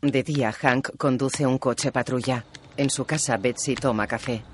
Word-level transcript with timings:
De 0.00 0.22
día, 0.22 0.52
Hank 0.52 0.96
conduce 0.96 1.44
un 1.44 1.58
coche 1.58 1.90
patrulla. 1.90 2.44
En 2.76 2.88
su 2.88 3.04
casa, 3.04 3.36
Betsy 3.36 3.74
toma 3.74 4.06
café. 4.06 4.44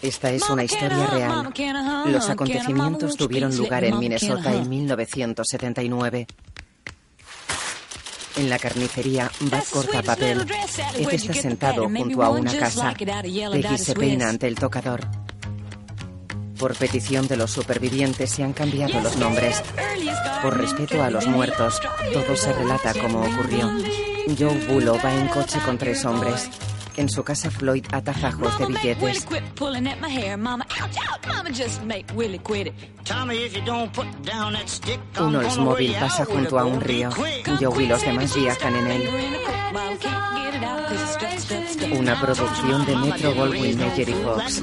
Esta 0.00 0.30
es 0.30 0.48
una 0.48 0.64
historia 0.64 1.06
real. 1.06 1.52
Los 2.06 2.30
acontecimientos 2.30 3.16
tuvieron 3.16 3.54
lugar 3.54 3.84
en 3.84 3.98
Minnesota 3.98 4.54
en 4.54 4.68
1979. 4.68 6.26
En 8.36 8.50
la 8.50 8.58
carnicería, 8.58 9.30
Bud 9.40 9.62
corta 9.70 10.02
papel. 10.02 10.46
Ed 10.98 11.08
está 11.12 11.34
sentado 11.34 11.84
junto 11.84 12.22
a 12.22 12.30
una 12.30 12.56
casa. 12.56 12.94
Peggy 12.94 13.78
se 13.78 13.94
peina 13.94 14.30
ante 14.30 14.46
el 14.46 14.54
tocador. 14.54 15.23
Por 16.64 16.74
petición 16.74 17.28
de 17.28 17.36
los 17.36 17.50
supervivientes 17.50 18.30
se 18.30 18.42
han 18.42 18.54
cambiado 18.54 18.98
los 19.02 19.18
nombres. 19.18 19.62
Por 20.40 20.56
respeto 20.56 21.02
a 21.02 21.10
los 21.10 21.26
muertos, 21.26 21.78
todo 22.10 22.34
se 22.36 22.54
relata 22.54 22.94
como 22.94 23.20
ocurrió. 23.20 23.70
Joe 24.38 24.66
Bulo 24.66 24.96
va 25.04 25.14
en 25.14 25.28
coche 25.28 25.58
con 25.62 25.76
tres 25.76 26.06
hombres. 26.06 26.48
En 26.96 27.08
su 27.08 27.24
casa, 27.24 27.50
Floyd 27.50 27.84
ata 27.90 28.14
fajos 28.14 28.58
de 28.58 28.66
billetes. 28.66 29.26
Un 35.20 35.36
Oldsmobile 35.36 35.98
pasa 35.98 36.24
junto 36.24 36.58
a 36.58 36.64
un 36.64 36.80
río. 36.80 37.10
Joe 37.60 37.84
y 37.84 37.86
los 37.86 38.00
demás 38.02 38.34
viajan 38.34 38.76
en 38.76 38.90
él. 38.90 39.10
Una 41.98 42.20
producción 42.20 42.86
de 42.86 42.96
Metro 42.96 43.34
Goldwyn 43.34 43.78
Mayer 43.78 44.08
y 44.08 44.14
Fox. 44.14 44.62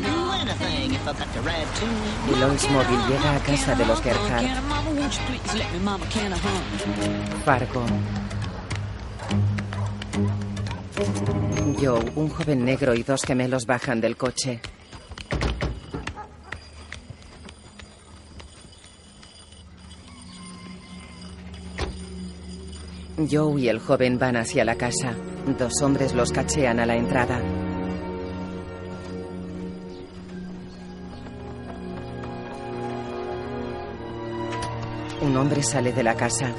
El 2.33 2.43
Oldsmobile 2.43 3.07
llega 3.09 3.35
a 3.35 3.39
casa 3.39 3.75
de 3.75 3.85
los 3.85 4.01
Gerhardt. 4.01 4.47
Fargo. 7.43 7.85
Joe, 11.79 12.11
un 12.15 12.29
joven 12.29 12.65
negro 12.65 12.93
y 12.93 13.03
dos 13.03 13.23
gemelos 13.23 13.65
bajan 13.65 14.01
del 14.01 14.17
coche. 14.17 14.59
Joe 23.29 23.61
y 23.61 23.67
el 23.69 23.79
joven 23.79 24.19
van 24.19 24.37
hacia 24.37 24.65
la 24.65 24.75
casa. 24.75 25.15
Dos 25.57 25.81
hombres 25.81 26.13
los 26.13 26.31
cachean 26.31 26.79
a 26.79 26.85
la 26.85 26.95
entrada. 26.95 27.41
Un 35.21 35.37
hombre 35.37 35.63
sale 35.63 35.93
de 35.93 36.03
la 36.03 36.15
casa. 36.15 36.51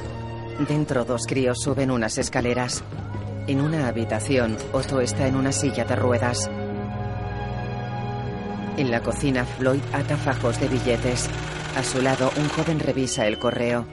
Dentro 0.68 1.04
dos 1.04 1.26
críos 1.26 1.58
suben 1.60 1.90
unas 1.90 2.18
escaleras. 2.18 2.84
En 3.48 3.60
una 3.60 3.88
habitación, 3.88 4.56
Otto 4.72 5.00
está 5.00 5.26
en 5.26 5.34
una 5.34 5.50
silla 5.50 5.84
de 5.84 5.96
ruedas. 5.96 6.48
En 8.76 8.88
la 8.88 9.02
cocina, 9.02 9.44
Floyd 9.44 9.82
ata 9.92 10.16
fajos 10.16 10.60
de 10.60 10.68
billetes. 10.68 11.28
A 11.76 11.82
su 11.82 12.00
lado, 12.00 12.30
un 12.36 12.48
joven 12.48 12.78
revisa 12.78 13.26
el 13.26 13.40
correo. 13.40 13.84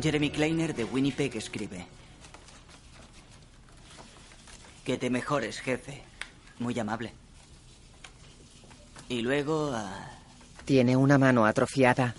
Jeremy 0.00 0.30
Kleiner 0.30 0.74
de 0.74 0.84
Winnipeg 0.84 1.36
escribe. 1.36 1.86
Que 4.82 4.96
te 4.96 5.10
mejores, 5.10 5.60
jefe. 5.60 6.02
Muy 6.58 6.78
amable. 6.78 7.12
Y 9.10 9.20
luego 9.20 9.72
a... 9.74 10.10
Tiene 10.64 10.96
una 10.96 11.18
mano 11.18 11.44
atrofiada. 11.44 12.14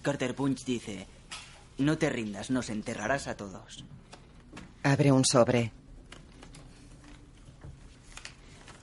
Carter 0.00 0.34
Punch 0.34 0.64
dice, 0.64 1.06
no 1.76 1.98
te 1.98 2.08
rindas, 2.08 2.50
nos 2.50 2.70
enterrarás 2.70 3.28
a 3.28 3.36
todos. 3.36 3.84
Abre 4.82 5.12
un 5.12 5.24
sobre. 5.24 5.72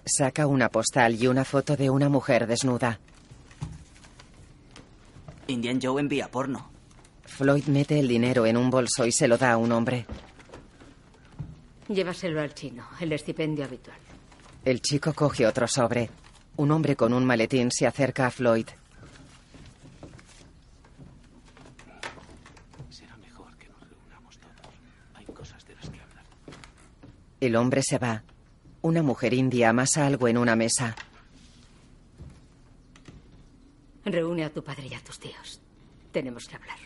Saca 0.05 0.45
una 0.45 0.69
postal 0.69 1.15
y 1.15 1.27
una 1.27 1.43
foto 1.45 1.75
de 1.75 1.89
una 1.89 2.09
mujer 2.09 2.45
desnuda. 2.47 2.99
Indian 5.47 5.79
Joe 5.81 5.99
envía 6.01 6.29
porno. 6.29 6.69
Floyd 7.25 7.65
mete 7.65 7.99
el 7.99 8.07
dinero 8.07 8.45
en 8.45 8.55
un 8.57 8.69
bolso 8.69 9.05
y 9.05 9.11
se 9.11 9.27
lo 9.27 9.37
da 9.37 9.53
a 9.53 9.57
un 9.57 9.71
hombre. 9.71 10.05
Llévaselo 11.87 12.41
al 12.41 12.53
chino, 12.53 12.87
el 12.99 13.11
estipendio 13.13 13.65
habitual. 13.65 13.97
El 14.63 14.81
chico 14.81 15.13
coge 15.13 15.45
otro 15.45 15.67
sobre. 15.67 16.09
Un 16.57 16.71
hombre 16.71 16.95
con 16.95 17.13
un 17.13 17.25
maletín 17.25 17.71
se 17.71 17.85
acerca 17.85 18.27
a 18.27 18.31
Floyd. 18.31 18.67
Será 22.89 23.15
mejor 23.17 23.55
que 23.57 23.67
nos 23.69 23.79
reunamos 23.81 24.37
todos. 24.39 24.55
Hay 25.15 25.25
cosas 25.25 25.65
de 25.67 25.75
las 25.75 25.89
que 25.89 25.99
hablar. 25.99 26.23
El 27.39 27.55
hombre 27.55 27.81
se 27.83 27.97
va. 27.97 28.23
Una 28.81 29.01
mujer 29.01 29.33
india 29.33 29.69
amasa 29.69 30.05
algo 30.05 30.27
en 30.27 30.37
una 30.37 30.55
mesa. 30.55 30.95
Reúne 34.05 34.45
a 34.45 34.49
tu 34.51 34.63
padre 34.63 34.87
y 34.87 34.93
a 34.93 34.99
tus 35.03 35.19
tíos. 35.19 35.59
Tenemos 36.11 36.47
que 36.47 36.55
hablar. 36.55 36.77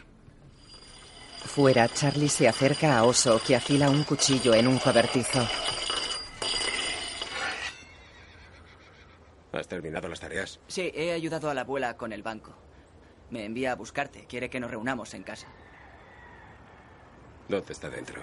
Fuera, 1.46 1.88
Charlie 1.90 2.30
se 2.30 2.48
acerca 2.48 2.98
a 2.98 3.04
Oso, 3.04 3.42
que 3.46 3.56
afila 3.56 3.90
un 3.90 4.04
cuchillo 4.04 4.54
en 4.54 4.68
un 4.68 4.80
cobertizo. 4.80 5.48
¿Has 9.52 9.68
terminado 9.68 10.08
las 10.08 10.20
tareas? 10.20 10.60
Sí, 10.68 10.92
he 10.94 11.12
ayudado 11.12 11.50
a 11.50 11.54
la 11.54 11.62
abuela 11.62 11.98
con 11.98 12.14
el 12.14 12.24
banco. 12.24 12.54
Me 13.32 13.46
envía 13.46 13.72
a 13.72 13.76
buscarte. 13.76 14.26
Quiere 14.26 14.50
que 14.50 14.60
nos 14.60 14.72
reunamos 14.72 15.14
en 15.14 15.24
casa. 15.24 15.48
¿Dónde 17.48 17.74
está 17.74 17.90
dentro? 17.90 18.22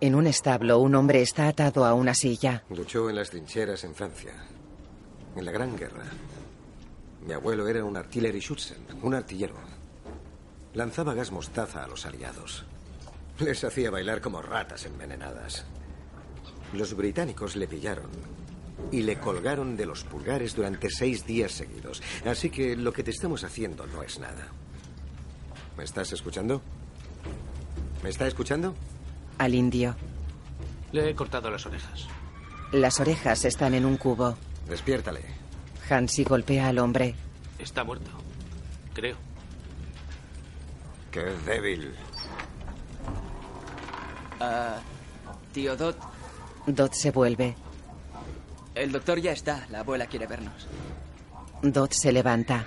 En 0.00 0.14
un 0.14 0.28
establo, 0.28 0.78
un 0.78 0.94
hombre 0.94 1.22
está 1.22 1.48
atado 1.48 1.84
a 1.84 1.92
una 1.92 2.14
silla. 2.14 2.62
Luchó 2.70 3.10
en 3.10 3.16
las 3.16 3.30
trincheras 3.30 3.82
en 3.82 3.96
Francia, 3.96 4.32
en 5.34 5.44
la 5.44 5.50
Gran 5.50 5.76
Guerra. 5.76 6.04
Mi 7.26 7.32
abuelo 7.32 7.66
era 7.66 7.84
un 7.84 7.96
artillery 7.96 8.40
schützen, 8.40 8.78
un 9.02 9.14
artillero. 9.14 9.54
Lanzaba 10.74 11.14
gas 11.14 11.32
mostaza 11.32 11.82
a 11.82 11.88
los 11.88 12.06
aliados. 12.06 12.64
Les 13.40 13.64
hacía 13.64 13.90
bailar 13.90 14.20
como 14.20 14.40
ratas 14.40 14.86
envenenadas. 14.86 15.64
Los 16.74 16.94
británicos 16.94 17.56
le 17.56 17.66
pillaron 17.66 18.10
y 18.92 19.02
le 19.02 19.18
colgaron 19.18 19.76
de 19.76 19.86
los 19.86 20.04
pulgares 20.04 20.54
durante 20.54 20.90
seis 20.90 21.26
días 21.26 21.50
seguidos. 21.50 22.02
Así 22.24 22.50
que 22.50 22.76
lo 22.76 22.92
que 22.92 23.02
te 23.02 23.10
estamos 23.10 23.42
haciendo 23.42 23.84
no 23.88 24.04
es 24.04 24.20
nada. 24.20 24.46
¿Me 25.76 25.82
estás 25.82 26.12
escuchando? 26.12 26.62
¿Me 28.04 28.10
está 28.10 28.28
escuchando? 28.28 28.74
Al 29.38 29.54
indio. 29.54 29.94
Le 30.92 31.10
he 31.10 31.14
cortado 31.14 31.50
las 31.50 31.64
orejas. 31.66 32.06
Las 32.72 33.00
orejas 33.00 33.44
están 33.44 33.74
en 33.74 33.84
un 33.84 33.96
cubo. 33.96 34.36
Despiértale. 34.68 35.22
Hansi 35.88 36.24
golpea 36.24 36.68
al 36.68 36.78
hombre. 36.78 37.14
Está 37.58 37.84
muerto. 37.84 38.10
Creo. 38.94 39.16
Qué 41.10 41.22
débil. 41.46 41.94
Ah, 44.40 44.78
tío 45.52 45.76
Dot, 45.76 45.96
Dot 46.66 46.92
se 46.92 47.10
vuelve. 47.10 47.56
el 48.74 48.92
doctor 48.92 49.18
ya 49.20 49.32
está. 49.32 49.66
La 49.70 49.80
abuela 49.80 50.06
quiere 50.06 50.26
vernos. 50.26 50.66
Dot 51.62 51.92
se 51.92 52.12
levanta. 52.12 52.66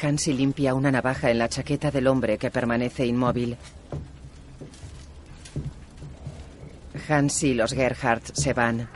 Hansi 0.00 0.32
limpia 0.32 0.74
una 0.74 0.90
navaja 0.92 1.30
en 1.30 1.38
la 1.38 1.48
chaqueta 1.48 1.90
del 1.90 2.06
hombre 2.06 2.38
que 2.38 2.50
permanece 2.50 3.04
inmóvil. 3.04 3.56
Hansi 7.10 7.48
y 7.48 7.54
los 7.54 7.72
Gerhardt 7.72 8.34
se 8.34 8.52
van. 8.52 8.88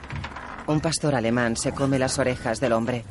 Un 0.68 0.80
pastor 0.80 1.16
alemán 1.16 1.56
se 1.56 1.72
come 1.72 1.98
las 1.98 2.18
orejas 2.18 2.60
del 2.60 2.72
hombre. 2.72 3.04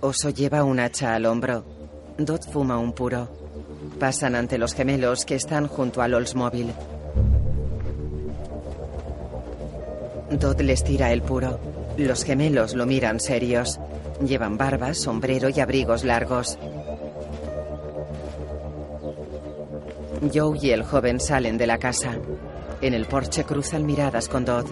Oso 0.00 0.30
lleva 0.30 0.64
un 0.64 0.80
hacha 0.80 1.14
al 1.14 1.26
hombro. 1.26 1.64
Dot 2.18 2.50
fuma 2.50 2.78
un 2.78 2.92
puro. 2.92 3.28
Pasan 4.00 4.34
ante 4.34 4.58
los 4.58 4.74
gemelos 4.74 5.24
que 5.24 5.36
están 5.36 5.68
junto 5.68 6.02
al 6.02 6.14
Oldsmobile. 6.14 6.74
Dot 10.32 10.60
les 10.60 10.82
tira 10.82 11.12
el 11.12 11.22
puro. 11.22 11.60
Los 11.96 12.24
gemelos 12.24 12.74
lo 12.74 12.86
miran 12.86 13.20
serios. 13.20 13.78
Llevan 14.26 14.58
barbas, 14.58 14.98
sombrero 14.98 15.48
y 15.48 15.60
abrigos 15.60 16.02
largos. 16.02 16.58
Joe 20.28 20.58
y 20.60 20.70
el 20.70 20.82
joven 20.82 21.18
salen 21.18 21.56
de 21.56 21.66
la 21.66 21.78
casa. 21.78 22.16
En 22.82 22.94
el 22.94 23.06
porche 23.06 23.44
cruzan 23.44 23.86
miradas 23.86 24.28
con 24.28 24.44
Dot. 24.44 24.66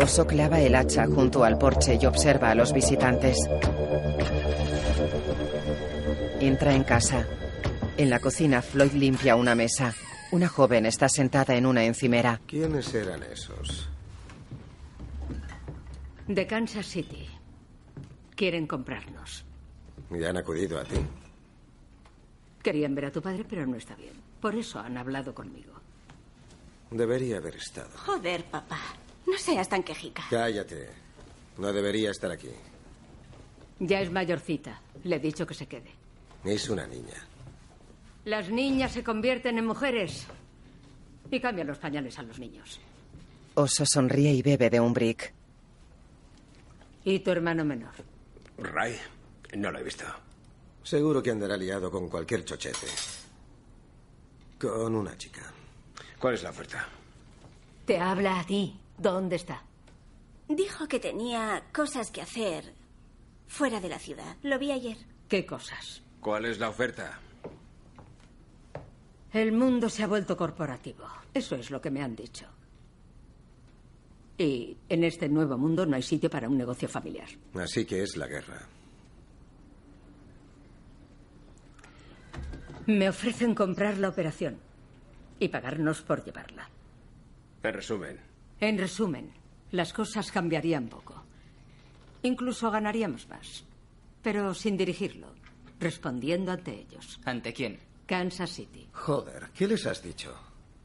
Oso 0.00 0.26
clava 0.26 0.60
el 0.60 0.74
hacha 0.74 1.06
junto 1.06 1.44
al 1.44 1.58
porche 1.58 1.98
y 2.00 2.06
observa 2.06 2.50
a 2.50 2.54
los 2.54 2.72
visitantes. 2.72 3.36
Entra 6.40 6.74
en 6.74 6.84
casa. 6.84 7.26
En 7.96 8.08
la 8.08 8.18
cocina, 8.18 8.62
Floyd 8.62 8.92
limpia 8.92 9.36
una 9.36 9.54
mesa. 9.54 9.94
Una 10.32 10.48
joven 10.48 10.86
está 10.86 11.08
sentada 11.08 11.54
en 11.54 11.66
una 11.66 11.84
encimera. 11.84 12.40
¿Quiénes 12.46 12.94
eran 12.94 13.22
esos? 13.24 13.90
De 16.26 16.46
Kansas 16.46 16.86
City. 16.86 17.26
Quieren 18.36 18.66
comprarnos. 18.66 19.44
¿Y 20.10 20.24
han 20.24 20.36
acudido 20.36 20.78
a 20.78 20.84
ti? 20.84 20.96
Querían 22.62 22.94
ver 22.94 23.06
a 23.06 23.12
tu 23.12 23.22
padre, 23.22 23.44
pero 23.48 23.66
no 23.66 23.76
está 23.76 23.94
bien. 23.94 24.12
Por 24.40 24.54
eso 24.54 24.78
han 24.80 24.96
hablado 24.96 25.34
conmigo. 25.34 25.72
Debería 26.90 27.38
haber 27.38 27.56
estado. 27.56 27.90
Joder, 27.96 28.44
papá. 28.44 28.80
No 29.26 29.38
seas 29.38 29.68
tan 29.68 29.82
quejica. 29.82 30.24
Cállate. 30.28 30.88
No 31.58 31.72
debería 31.72 32.10
estar 32.10 32.30
aquí. 32.30 32.50
Ya 33.78 34.00
es 34.00 34.10
mayorcita. 34.10 34.80
Le 35.04 35.16
he 35.16 35.20
dicho 35.20 35.46
que 35.46 35.54
se 35.54 35.66
quede. 35.66 35.90
Es 36.44 36.68
una 36.68 36.86
niña. 36.86 37.26
Las 38.24 38.50
niñas 38.50 38.92
se 38.92 39.04
convierten 39.04 39.58
en 39.58 39.66
mujeres 39.66 40.26
y 41.30 41.40
cambian 41.40 41.66
los 41.66 41.78
pañales 41.78 42.18
a 42.18 42.22
los 42.22 42.38
niños. 42.38 42.80
Oso 43.54 43.86
sonríe 43.86 44.32
y 44.32 44.42
bebe 44.42 44.68
de 44.68 44.80
un 44.80 44.92
brick. 44.92 45.32
¿Y 47.04 47.20
tu 47.20 47.30
hermano 47.30 47.64
menor? 47.64 47.92
Ray, 48.58 48.96
no 49.54 49.70
lo 49.70 49.78
he 49.78 49.82
visto. 49.82 50.04
Seguro 50.82 51.22
que 51.22 51.30
andará 51.30 51.56
liado 51.56 51.90
con 51.90 52.08
cualquier 52.08 52.44
chochete. 52.44 52.86
Con 54.58 54.94
una 54.94 55.16
chica. 55.16 55.42
¿Cuál 56.18 56.34
es 56.34 56.42
la 56.42 56.50
oferta? 56.50 56.86
Te 57.86 57.98
habla 57.98 58.40
a 58.40 58.46
ti. 58.46 58.78
¿Dónde 58.98 59.36
está? 59.36 59.62
Dijo 60.48 60.86
que 60.88 61.00
tenía 61.00 61.64
cosas 61.72 62.10
que 62.10 62.20
hacer 62.20 62.74
fuera 63.46 63.80
de 63.80 63.88
la 63.88 63.98
ciudad. 63.98 64.36
Lo 64.42 64.58
vi 64.58 64.72
ayer. 64.72 64.96
¿Qué 65.28 65.46
cosas? 65.46 66.02
¿Cuál 66.20 66.44
es 66.44 66.58
la 66.58 66.68
oferta? 66.68 67.18
El 69.32 69.52
mundo 69.52 69.88
se 69.88 70.02
ha 70.02 70.06
vuelto 70.06 70.36
corporativo. 70.36 71.04
Eso 71.32 71.54
es 71.54 71.70
lo 71.70 71.80
que 71.80 71.90
me 71.90 72.02
han 72.02 72.16
dicho. 72.16 72.46
Y 74.36 74.76
en 74.88 75.04
este 75.04 75.28
nuevo 75.28 75.56
mundo 75.56 75.86
no 75.86 75.96
hay 75.96 76.02
sitio 76.02 76.28
para 76.28 76.48
un 76.48 76.58
negocio 76.58 76.88
familiar. 76.88 77.28
Así 77.54 77.84
que 77.84 78.02
es 78.02 78.16
la 78.16 78.26
guerra. 78.26 78.66
Me 82.90 83.08
ofrecen 83.08 83.54
comprar 83.54 83.98
la 83.98 84.08
operación 84.08 84.58
y 85.38 85.46
pagarnos 85.46 86.02
por 86.02 86.24
llevarla. 86.24 86.68
En 87.62 87.72
resumen. 87.72 88.20
En 88.58 88.78
resumen, 88.78 89.30
las 89.70 89.92
cosas 89.92 90.32
cambiarían 90.32 90.88
poco. 90.88 91.22
Incluso 92.22 92.68
ganaríamos 92.68 93.28
más. 93.28 93.64
Pero 94.22 94.54
sin 94.54 94.76
dirigirlo, 94.76 95.28
respondiendo 95.78 96.50
ante 96.50 96.80
ellos. 96.80 97.20
¿Ante 97.24 97.52
quién? 97.52 97.78
Kansas 98.06 98.50
City. 98.50 98.88
Joder, 98.92 99.50
¿qué 99.54 99.68
les 99.68 99.86
has 99.86 100.02
dicho? 100.02 100.34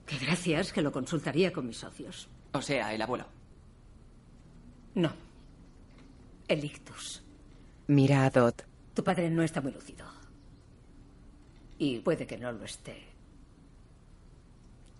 Que 0.05 0.19
gracias, 0.19 0.71
que 0.71 0.83
lo 0.83 0.91
consultaría 0.91 1.51
con 1.51 1.65
mis 1.65 1.77
socios. 1.77 2.29
O 2.51 2.61
sea, 2.61 2.93
el 2.93 3.01
abuelo. 3.01 3.25
No. 4.93 5.11
El 6.47 6.63
ictus. 6.63 7.23
Mira 7.87 8.25
a 8.25 8.29
Dot. 8.29 8.63
Tu 8.93 9.03
padre 9.03 9.31
no 9.31 9.41
está 9.41 9.59
muy 9.59 9.71
lúcido. 9.71 10.14
Y 11.77 11.99
puede 11.99 12.25
que 12.25 12.37
no 12.37 12.51
lo 12.51 12.63
esté. 12.65 12.95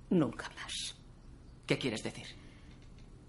Nunca 0.10 0.50
más. 0.56 0.96
¿Qué 1.66 1.78
quieres 1.78 2.04
decir? 2.04 2.28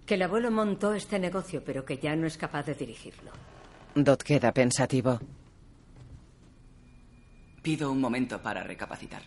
Que 0.04 0.14
el 0.14 0.22
abuelo 0.22 0.50
montó 0.50 0.94
este 0.94 1.19
negocio, 1.19 1.62
pero 1.64 1.84
que 1.84 1.98
ya 1.98 2.14
no 2.14 2.26
es 2.26 2.37
capaz 2.37 2.64
de 2.66 2.75
dirigirlo. 2.75 3.32
Dot 3.94 4.22
queda 4.22 4.52
pensativo. 4.52 5.19
Pido 7.62 7.90
un 7.90 8.00
momento 8.00 8.40
para 8.40 8.62
recapacitar. 8.62 9.22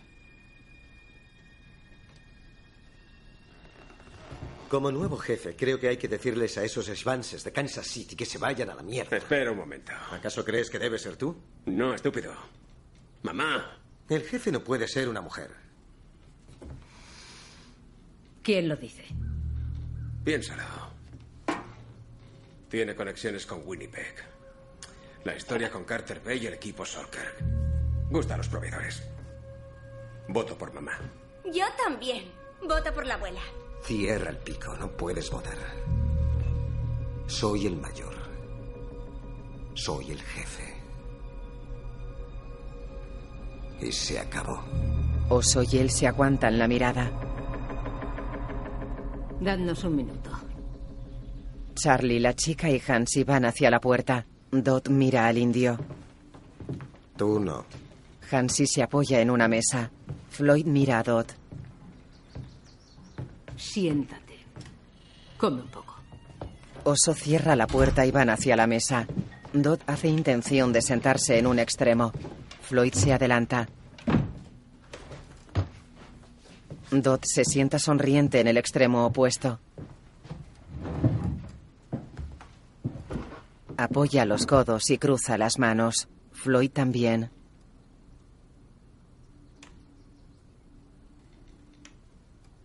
Como 4.70 4.92
nuevo 4.92 5.16
jefe, 5.16 5.56
creo 5.56 5.80
que 5.80 5.88
hay 5.88 5.96
que 5.96 6.06
decirles 6.06 6.56
a 6.56 6.64
esos 6.64 6.86
Svanses 6.86 7.42
de 7.42 7.52
Kansas 7.52 7.86
City 7.86 8.14
que 8.14 8.24
se 8.24 8.38
vayan 8.38 8.70
a 8.70 8.76
la 8.76 8.84
mierda. 8.84 9.16
Espera 9.16 9.50
un 9.50 9.58
momento. 9.58 9.90
¿Acaso 10.12 10.44
crees 10.44 10.70
que 10.70 10.78
debe 10.78 10.96
ser 10.96 11.16
tú? 11.16 11.36
No, 11.66 11.92
estúpido. 11.92 12.32
Mamá. 13.22 13.79
El 14.10 14.24
jefe 14.24 14.50
no 14.50 14.64
puede 14.64 14.88
ser 14.88 15.08
una 15.08 15.20
mujer. 15.20 15.52
¿Quién 18.42 18.68
lo 18.68 18.74
dice? 18.74 19.04
Piénsalo. 20.24 20.64
Tiene 22.68 22.96
conexiones 22.96 23.46
con 23.46 23.62
Winnipeg. 23.64 24.16
La 25.22 25.36
historia 25.36 25.70
con 25.70 25.84
Carter 25.84 26.20
Bay 26.24 26.42
y 26.42 26.46
el 26.48 26.54
equipo 26.54 26.84
Solkirk. 26.84 27.36
Gusta 28.10 28.34
a 28.34 28.38
los 28.38 28.48
proveedores. 28.48 29.00
Voto 30.26 30.58
por 30.58 30.72
mamá. 30.72 30.98
Yo 31.44 31.66
también. 31.84 32.32
Voto 32.66 32.92
por 32.92 33.06
la 33.06 33.14
abuela. 33.14 33.42
Cierra 33.84 34.30
el 34.30 34.38
pico, 34.38 34.76
no 34.76 34.90
puedes 34.90 35.30
votar. 35.30 35.56
Soy 37.28 37.66
el 37.68 37.76
mayor. 37.76 38.14
Soy 39.74 40.10
el 40.10 40.20
jefe. 40.20 40.69
Y 43.80 43.92
se 43.92 44.18
acabó. 44.18 44.60
Oso 45.28 45.62
y 45.62 45.78
él 45.78 45.90
se 45.90 46.06
aguantan 46.06 46.58
la 46.58 46.68
mirada. 46.68 47.10
Dadnos 49.40 49.84
un 49.84 49.96
minuto. 49.96 50.30
Charlie, 51.74 52.20
la 52.20 52.34
chica 52.34 52.68
y 52.68 52.82
Hansi 52.86 53.24
van 53.24 53.44
hacia 53.46 53.70
la 53.70 53.80
puerta. 53.80 54.26
Dot 54.50 54.88
mira 54.90 55.26
al 55.26 55.38
indio. 55.38 55.78
Tú 57.16 57.40
no. 57.40 57.64
Hansi 58.30 58.66
se 58.66 58.82
apoya 58.82 59.20
en 59.20 59.30
una 59.30 59.48
mesa. 59.48 59.90
Floyd 60.28 60.66
mira 60.66 60.98
a 60.98 61.02
Dot. 61.02 61.34
Siéntate. 63.56 64.38
Come 65.38 65.62
un 65.62 65.68
poco. 65.68 65.94
Oso 66.84 67.14
cierra 67.14 67.56
la 67.56 67.66
puerta 67.66 68.04
y 68.04 68.10
van 68.10 68.30
hacia 68.30 68.56
la 68.56 68.66
mesa. 68.66 69.06
Dot 69.52 69.82
hace 69.86 70.08
intención 70.08 70.72
de 70.72 70.82
sentarse 70.82 71.38
en 71.38 71.46
un 71.46 71.58
extremo. 71.58 72.12
Floyd 72.70 72.94
se 72.94 73.12
adelanta. 73.12 73.66
Dot 76.92 77.24
se 77.24 77.44
sienta 77.44 77.80
sonriente 77.80 78.38
en 78.38 78.46
el 78.46 78.56
extremo 78.58 79.06
opuesto. 79.06 79.58
Apoya 83.76 84.24
los 84.24 84.46
codos 84.46 84.88
y 84.90 84.98
cruza 84.98 85.36
las 85.36 85.58
manos. 85.58 86.06
Floyd 86.30 86.70
también. 86.70 87.30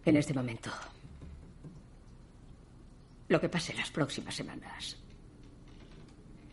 En 0.05 0.17
este 0.17 0.33
momento. 0.33 0.69
Lo 3.27 3.41
que 3.41 3.49
pase 3.49 3.73
las 3.73 3.89
próximas 3.89 4.35
semanas. 4.35 4.97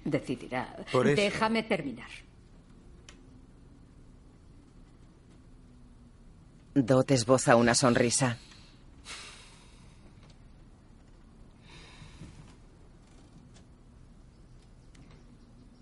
Decidirá. 0.04 0.74
Por 0.90 1.06
eso- 1.06 1.20
Déjame 1.20 1.62
terminar. 1.64 2.08
Dot 6.74 7.10
esboza 7.10 7.56
una 7.56 7.74
sonrisa. 7.74 8.38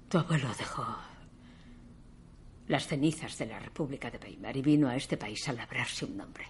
Tu 0.09 0.19
abuelo 0.19 0.49
dejó 0.59 0.85
las 2.67 2.89
cenizas 2.89 3.39
de 3.39 3.47
la 3.47 3.61
República 3.61 4.11
de 4.11 4.19
Weimar 4.19 4.57
y 4.57 4.63
vino 4.63 4.89
a 4.89 4.97
este 4.97 5.17
país 5.17 5.49
a 5.49 5.53
labrarse 5.53 6.05
un 6.05 6.17
nombre. 6.17 6.45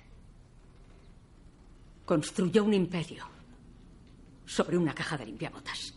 Construyó 2.06 2.64
un 2.64 2.73
imperio 2.73 3.26
sobre 4.47 4.78
una 4.78 4.94
caja 4.94 5.18
de 5.18 5.26
limpiabotas. 5.26 5.94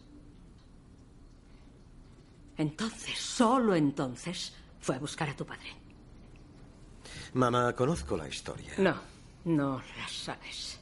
Entonces, 2.57 3.17
solo 3.17 3.73
entonces, 3.73 4.53
fue 4.81 4.95
a 4.95 4.99
buscar 4.99 5.29
a 5.29 5.35
tu 5.35 5.45
padre. 5.45 5.82
Mamá, 7.33 7.73
conozco 7.73 8.15
la 8.15 8.27
historia. 8.27 8.73
No, 8.77 8.95
no 9.45 9.81
la 9.97 10.07
sabes. 10.07 10.79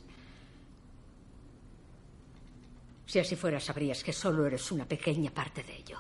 Si 3.06 3.20
así 3.20 3.36
fuera, 3.36 3.60
sabrías 3.60 4.04
que 4.04 4.14
solo 4.14 4.46
eres 4.46 4.72
una 4.72 4.86
pequeña 4.86 5.32
parte 5.32 5.64
de 5.64 5.76
ello. 5.76 6.00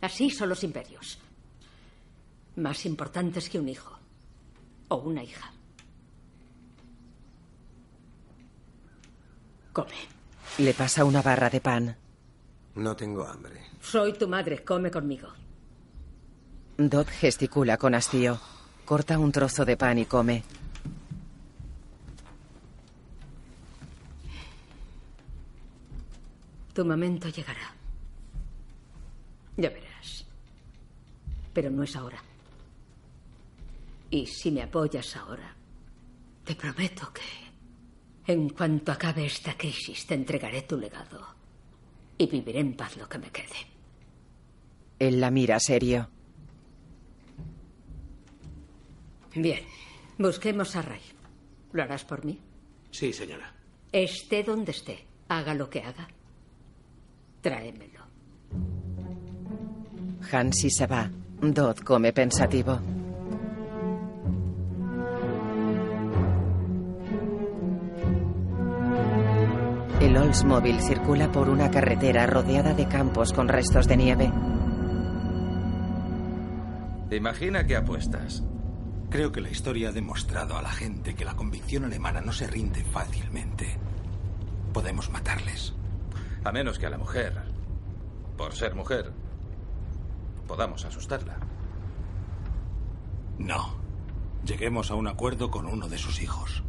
Así 0.00 0.30
son 0.30 0.48
los 0.48 0.64
imperios. 0.64 1.18
Más 2.56 2.84
importantes 2.86 3.48
que 3.48 3.58
un 3.58 3.68
hijo 3.68 3.98
o 4.88 4.96
una 4.96 5.22
hija. 5.22 5.52
Come. 9.72 9.94
Le 10.58 10.74
pasa 10.74 11.04
una 11.04 11.22
barra 11.22 11.48
de 11.48 11.60
pan. 11.60 11.96
No 12.74 12.96
tengo 12.96 13.26
hambre. 13.26 13.60
Soy 13.80 14.12
tu 14.14 14.28
madre, 14.28 14.64
come 14.64 14.90
conmigo. 14.90 15.28
Dot 16.76 17.08
gesticula 17.08 17.76
con 17.76 17.94
hastío. 17.94 18.40
Corta 18.90 19.16
un 19.20 19.30
trozo 19.30 19.64
de 19.64 19.76
pan 19.76 19.98
y 19.98 20.04
come. 20.04 20.42
Tu 26.74 26.84
momento 26.84 27.28
llegará. 27.28 27.72
Ya 29.56 29.68
verás. 29.70 30.26
Pero 31.52 31.70
no 31.70 31.84
es 31.84 31.94
ahora. 31.94 32.20
Y 34.10 34.26
si 34.26 34.50
me 34.50 34.62
apoyas 34.62 35.14
ahora, 35.14 35.54
te 36.42 36.56
prometo 36.56 37.12
que 37.12 38.32
en 38.32 38.48
cuanto 38.48 38.90
acabe 38.90 39.24
esta 39.26 39.56
crisis 39.56 40.04
te 40.04 40.14
entregaré 40.14 40.62
tu 40.62 40.76
legado 40.76 41.28
y 42.18 42.26
viviré 42.26 42.58
en 42.58 42.74
paz 42.74 42.96
lo 42.96 43.08
que 43.08 43.18
me 43.18 43.30
quede. 43.30 43.68
Él 44.98 45.20
la 45.20 45.30
mira 45.30 45.60
serio. 45.60 46.10
Bien, 49.34 49.60
busquemos 50.18 50.74
a 50.76 50.82
Ray. 50.82 51.00
¿Lo 51.72 51.82
harás 51.82 52.04
por 52.04 52.24
mí? 52.24 52.40
Sí, 52.90 53.12
señora. 53.12 53.52
Esté 53.92 54.42
donde 54.42 54.72
esté, 54.72 55.06
haga 55.28 55.54
lo 55.54 55.70
que 55.70 55.80
haga. 55.80 56.08
Tráemelo. 57.40 58.00
Hansi 60.30 60.70
se 60.70 60.86
va. 60.86 61.10
Dodd 61.40 61.78
come 61.78 62.12
pensativo. 62.12 62.78
El 70.00 70.16
Oldsmobile 70.16 70.80
circula 70.82 71.30
por 71.30 71.48
una 71.48 71.70
carretera 71.70 72.26
rodeada 72.26 72.74
de 72.74 72.88
campos 72.88 73.32
con 73.32 73.48
restos 73.48 73.86
de 73.86 73.96
nieve. 73.96 74.32
Imagina 77.10 77.66
que 77.66 77.76
apuestas. 77.76 78.42
Creo 79.10 79.32
que 79.32 79.40
la 79.40 79.50
historia 79.50 79.88
ha 79.88 79.92
demostrado 79.92 80.56
a 80.56 80.62
la 80.62 80.70
gente 80.70 81.16
que 81.16 81.24
la 81.24 81.34
convicción 81.34 81.84
alemana 81.84 82.20
no 82.20 82.32
se 82.32 82.46
rinde 82.46 82.84
fácilmente. 82.84 83.76
Podemos 84.72 85.10
matarles. 85.10 85.74
A 86.44 86.52
menos 86.52 86.78
que 86.78 86.86
a 86.86 86.90
la 86.90 86.96
mujer, 86.96 87.42
por 88.36 88.54
ser 88.54 88.76
mujer, 88.76 89.10
podamos 90.46 90.84
asustarla. 90.84 91.38
No. 93.38 93.80
Lleguemos 94.46 94.92
a 94.92 94.94
un 94.94 95.08
acuerdo 95.08 95.50
con 95.50 95.66
uno 95.66 95.88
de 95.88 95.98
sus 95.98 96.22
hijos. 96.22 96.62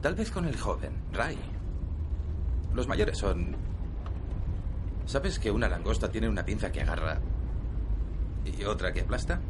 Tal 0.00 0.14
vez 0.14 0.30
con 0.30 0.46
el 0.46 0.56
joven, 0.56 0.92
Ray. 1.12 1.38
Los 2.74 2.88
mayores 2.88 3.18
son... 3.18 3.54
¿Sabes 5.04 5.38
que 5.38 5.50
una 5.50 5.68
langosta 5.68 6.10
tiene 6.10 6.28
una 6.30 6.44
pinza 6.46 6.72
que 6.72 6.80
agarra 6.80 7.20
y 8.44 8.64
otra 8.64 8.94
que 8.94 9.02
aplasta? 9.02 9.40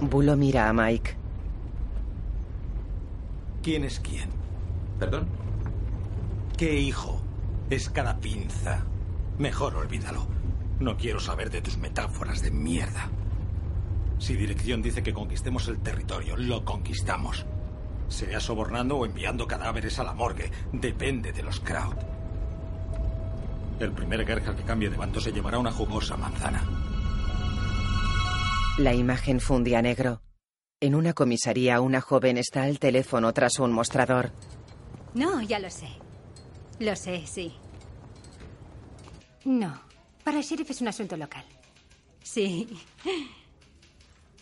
Bulo 0.00 0.36
mira 0.36 0.68
a 0.68 0.72
Mike. 0.74 1.16
¿Quién 3.62 3.84
es 3.84 4.00
quién? 4.00 4.30
¿Perdón? 4.98 5.28
¿Qué 6.56 6.80
hijo? 6.80 7.20
Es 7.68 7.90
cada 7.90 8.18
pinza. 8.18 8.84
Mejor 9.38 9.76
olvídalo. 9.76 10.26
No 10.78 10.96
quiero 10.96 11.20
saber 11.20 11.50
de 11.50 11.60
tus 11.60 11.76
metáforas 11.76 12.42
de 12.42 12.50
mierda. 12.50 13.10
Si 14.18 14.34
dirección 14.34 14.80
dice 14.82 15.02
que 15.02 15.12
conquistemos 15.12 15.68
el 15.68 15.78
territorio, 15.80 16.36
lo 16.36 16.64
conquistamos. 16.64 17.46
Sea 18.08 18.40
sobornando 18.40 18.96
o 18.96 19.06
enviando 19.06 19.46
cadáveres 19.46 19.98
a 19.98 20.04
la 20.04 20.14
morgue. 20.14 20.50
Depende 20.72 21.32
de 21.32 21.42
los 21.42 21.60
crowd. 21.60 21.96
El 23.78 23.92
primer 23.92 24.26
Gerhard 24.26 24.56
que 24.56 24.62
cambie 24.62 24.90
de 24.90 24.96
bando 24.96 25.20
se 25.20 25.32
llevará 25.32 25.58
una 25.58 25.72
jugosa 25.72 26.16
manzana. 26.16 26.62
La 28.78 28.94
imagen 28.94 29.40
funde 29.40 29.76
a 29.76 29.82
negro. 29.82 30.22
En 30.82 30.94
una 30.94 31.12
comisaría, 31.12 31.80
una 31.82 32.00
joven 32.00 32.38
está 32.38 32.62
al 32.62 32.78
teléfono 32.78 33.34
tras 33.34 33.58
un 33.58 33.70
mostrador. 33.70 34.32
No, 35.12 35.42
ya 35.42 35.58
lo 35.58 35.68
sé. 35.68 35.88
Lo 36.78 36.96
sé, 36.96 37.26
sí. 37.26 37.52
No, 39.44 39.78
para 40.24 40.38
el 40.38 40.44
sheriff 40.44 40.70
es 40.70 40.80
un 40.80 40.88
asunto 40.88 41.18
local. 41.18 41.44
Sí. 42.22 42.66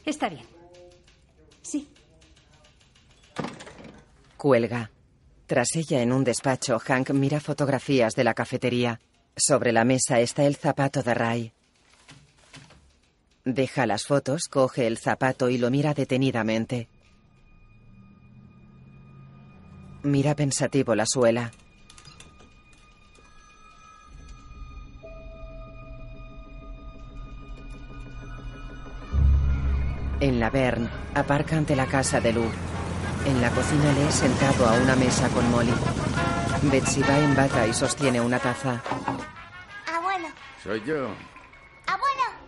Está 0.04 0.28
bien. 0.28 0.45
Sí. 1.62 1.88
Cuelga. 4.37 4.92
Tras 5.47 5.75
ella 5.75 6.02
en 6.02 6.12
un 6.12 6.23
despacho, 6.23 6.78
Hank 6.78 7.11
mira 7.11 7.40
fotografías 7.40 8.14
de 8.14 8.23
la 8.23 8.35
cafetería. 8.35 9.00
Sobre 9.37 9.73
la 9.73 9.85
mesa 9.85 10.21
está 10.21 10.45
el 10.45 10.54
zapato 10.54 11.02
de 11.02 11.14
Ray. 11.14 11.52
Deja 13.50 13.87
las 13.87 14.05
fotos, 14.05 14.47
coge 14.47 14.87
el 14.87 14.99
zapato 14.99 15.49
y 15.49 15.57
lo 15.57 15.71
mira 15.71 15.95
detenidamente. 15.95 16.87
Mira 20.02 20.35
pensativo 20.35 20.95
la 20.95 21.07
suela. 21.07 21.50
En 30.21 30.40
la 30.40 30.50
Verne, 30.50 30.90
aparca 31.14 31.57
ante 31.57 31.75
la 31.75 31.87
casa 31.87 32.21
de 32.21 32.35
Lou. 32.35 32.50
En 33.25 33.40
la 33.40 33.50
cocina 33.50 33.93
le 33.95 34.09
he 34.09 34.12
sentado 34.12 34.69
a 34.69 34.75
una 34.75 34.95
mesa 34.95 35.26
con 35.31 35.50
Molly. 35.50 35.73
Betsy 36.71 37.00
va 37.00 37.19
en 37.19 37.35
bata 37.35 37.67
y 37.67 37.73
sostiene 37.73 38.21
una 38.21 38.38
taza. 38.38 38.83
Abuelo. 39.87 40.28
Soy 40.62 40.83
yo. 40.85 41.38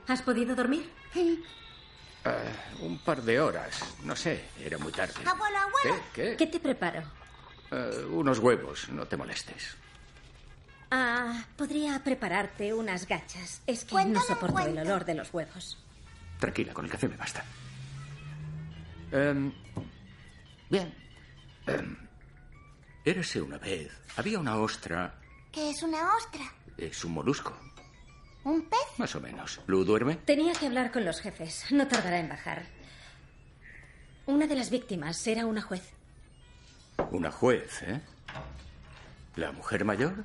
¿Has 0.07 0.23
podido 0.23 0.55
dormir? 0.55 0.91
Uh, 1.15 2.85
un 2.85 2.99
par 2.99 3.23
de 3.23 3.41
horas. 3.41 3.81
No 4.05 4.15
sé, 4.15 4.45
era 4.61 4.79
muy 4.79 4.93
tarde. 4.93 5.15
Abuelo, 5.25 5.59
abuelo. 5.59 6.03
¿Qué? 6.13 6.31
¿Qué? 6.33 6.37
¿Qué 6.37 6.47
te 6.47 6.61
preparo? 6.61 7.03
Uh, 7.71 8.19
unos 8.19 8.39
huevos, 8.39 8.89
no 8.91 9.07
te 9.07 9.17
molestes. 9.17 9.77
Ah, 10.91 11.45
podría 11.57 12.03
prepararte 12.03 12.75
unas 12.75 13.07
gachas. 13.07 13.63
Es 13.67 13.85
que 13.85 13.93
Cuéntame 13.93 14.15
no 14.15 14.35
soporto 14.35 14.59
el 14.59 14.79
olor 14.79 15.05
de 15.05 15.15
los 15.15 15.33
huevos. 15.33 15.79
Tranquila, 16.41 16.75
con 16.75 16.85
el 16.85 16.91
café 16.91 17.07
me 17.09 17.17
basta. 17.17 17.45
Em, 19.13 19.53
bien. 20.69 20.93
Em, 21.67 21.97
érase 23.05 23.41
una 23.41 23.59
vez. 23.59 23.93
Había 24.17 24.41
una 24.41 24.57
ostra. 24.57 25.15
¿Qué 25.53 25.71
es 25.71 25.83
una 25.83 26.17
ostra? 26.17 26.43
Es 26.77 27.05
un 27.05 27.13
molusco. 27.13 27.57
¿Un 28.45 28.63
pez? 28.63 28.79
Más 28.99 29.15
o 29.15 29.21
menos. 29.21 29.61
¿Lu 29.67 29.85
duerme? 29.85 30.17
Tenía 30.17 30.53
que 30.55 30.67
hablar 30.67 30.91
con 30.93 31.05
los 31.05 31.21
jefes. 31.21 31.67
No 31.71 31.87
tardará 31.87 32.19
en 32.19 32.29
bajar. 32.29 32.65
Una 34.27 34.47
de 34.47 34.55
las 34.57 34.71
víctimas 34.71 35.27
era 35.27 35.47
una 35.47 35.63
juez. 35.63 35.83
Una 37.11 37.31
juez, 37.31 37.83
¿eh? 37.83 38.01
¿La 39.37 39.53
mujer 39.53 39.85
mayor? 39.85 40.25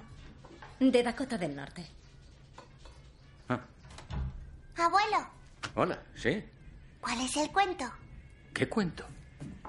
De 0.80 1.04
Dakota 1.04 1.38
del 1.38 1.56
Norte. 1.56 1.86
Abuelo, 4.78 5.26
Hola, 5.76 5.98
¿sí? 6.16 6.44
¿cuál 7.00 7.22
es 7.22 7.36
el 7.38 7.50
cuento? 7.50 7.86
¿Qué 8.54 8.68
cuento? 8.68 9.06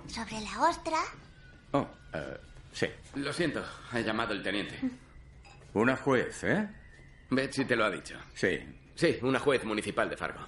¿Sobre 0.09 0.41
la 0.41 0.61
ostra? 0.69 0.99
Oh, 1.73 1.87
eh, 2.13 2.37
sí. 2.73 2.87
Lo 3.15 3.33
siento, 3.33 3.65
ha 3.93 4.01
llamado 4.01 4.35
el 4.35 4.43
teniente. 4.43 4.79
Una 5.75 5.97
juez, 5.97 6.43
¿eh? 6.43 6.69
Betsy 7.31 7.65
te 7.65 7.77
lo 7.77 7.85
ha 7.85 7.91
dicho. 7.91 8.17
Sí. 8.35 8.59
Sí, 8.95 9.19
una 9.23 9.39
juez 9.39 9.65
municipal 9.65 10.09
de 10.09 10.17
Fargo. 10.17 10.41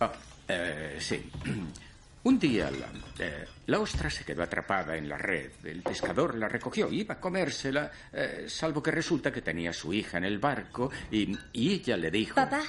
Oh, 0.00 0.10
eh, 0.48 0.96
sí. 0.98 1.30
Un 2.24 2.38
día 2.38 2.70
la, 2.70 2.88
eh, 3.18 3.44
la 3.66 3.80
ostra 3.80 4.08
se 4.08 4.24
quedó 4.24 4.42
atrapada 4.42 4.96
en 4.96 5.10
la 5.10 5.18
red. 5.18 5.50
El 5.62 5.82
pescador 5.82 6.34
la 6.36 6.48
recogió, 6.48 6.90
iba 6.90 7.14
a 7.14 7.20
comérsela, 7.20 7.90
eh, 8.10 8.46
salvo 8.48 8.82
que 8.82 8.90
resulta 8.90 9.30
que 9.30 9.42
tenía 9.42 9.70
a 9.70 9.74
su 9.74 9.92
hija 9.92 10.16
en 10.16 10.24
el 10.24 10.38
barco 10.38 10.90
y, 11.10 11.36
y 11.52 11.74
ella 11.74 11.98
le 11.98 12.10
dijo... 12.10 12.34
Papá, 12.34 12.62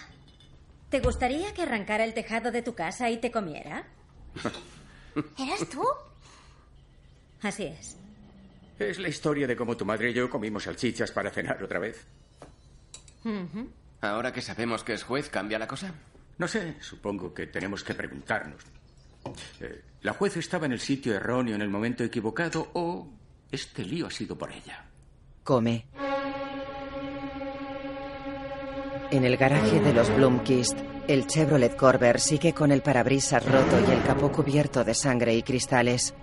¿te 0.89 0.99
gustaría 0.99 1.53
que 1.53 1.61
arrancara 1.61 2.03
el 2.03 2.13
tejado 2.13 2.51
de 2.51 2.63
tu 2.63 2.75
casa 2.75 3.09
y 3.09 3.17
te 3.21 3.31
comiera? 3.31 3.87
¿Eras 5.39 5.69
tú? 5.69 5.83
Así 7.41 7.63
es. 7.63 7.95
Es 8.77 8.99
la 8.99 9.07
historia 9.07 9.47
de 9.47 9.55
cómo 9.55 9.77
tu 9.77 9.85
madre 9.85 10.09
y 10.11 10.13
yo 10.13 10.29
comimos 10.29 10.63
salchichas 10.63 11.13
para 11.13 11.31
cenar 11.31 11.63
otra 11.63 11.79
vez. 11.79 12.05
Ahora 14.01 14.31
que 14.31 14.41
sabemos 14.41 14.83
que 14.83 14.93
es 14.93 15.03
juez, 15.03 15.29
¿cambia 15.29 15.59
la 15.59 15.67
cosa? 15.67 15.93
No 16.37 16.47
sé, 16.47 16.75
supongo 16.81 17.33
que 17.33 17.47
tenemos 17.47 17.83
que 17.83 17.93
preguntarnos. 17.93 18.61
Eh, 19.59 19.81
¿La 20.01 20.13
juez 20.13 20.37
estaba 20.37 20.65
en 20.65 20.73
el 20.73 20.79
sitio 20.79 21.15
erróneo 21.15 21.55
en 21.55 21.61
el 21.61 21.69
momento 21.69 22.03
equivocado 22.03 22.69
o 22.73 23.07
este 23.51 23.83
lío 23.83 24.07
ha 24.07 24.11
sido 24.11 24.37
por 24.37 24.51
ella? 24.51 24.85
Come. 25.43 25.87
En 29.11 29.23
el 29.23 29.37
garaje 29.37 29.79
de 29.79 29.93
los 29.93 30.13
Blomkist, 30.15 30.77
el 31.07 31.25
Chevrolet 31.27 31.75
Corver 31.75 32.19
sigue 32.19 32.53
con 32.53 32.71
el 32.71 32.81
parabrisas 32.81 33.45
roto 33.45 33.79
y 33.87 33.91
el 33.91 34.03
capó 34.03 34.31
cubierto 34.31 34.83
de 34.83 34.93
sangre 34.93 35.35
y 35.35 35.43
cristales. 35.43 36.13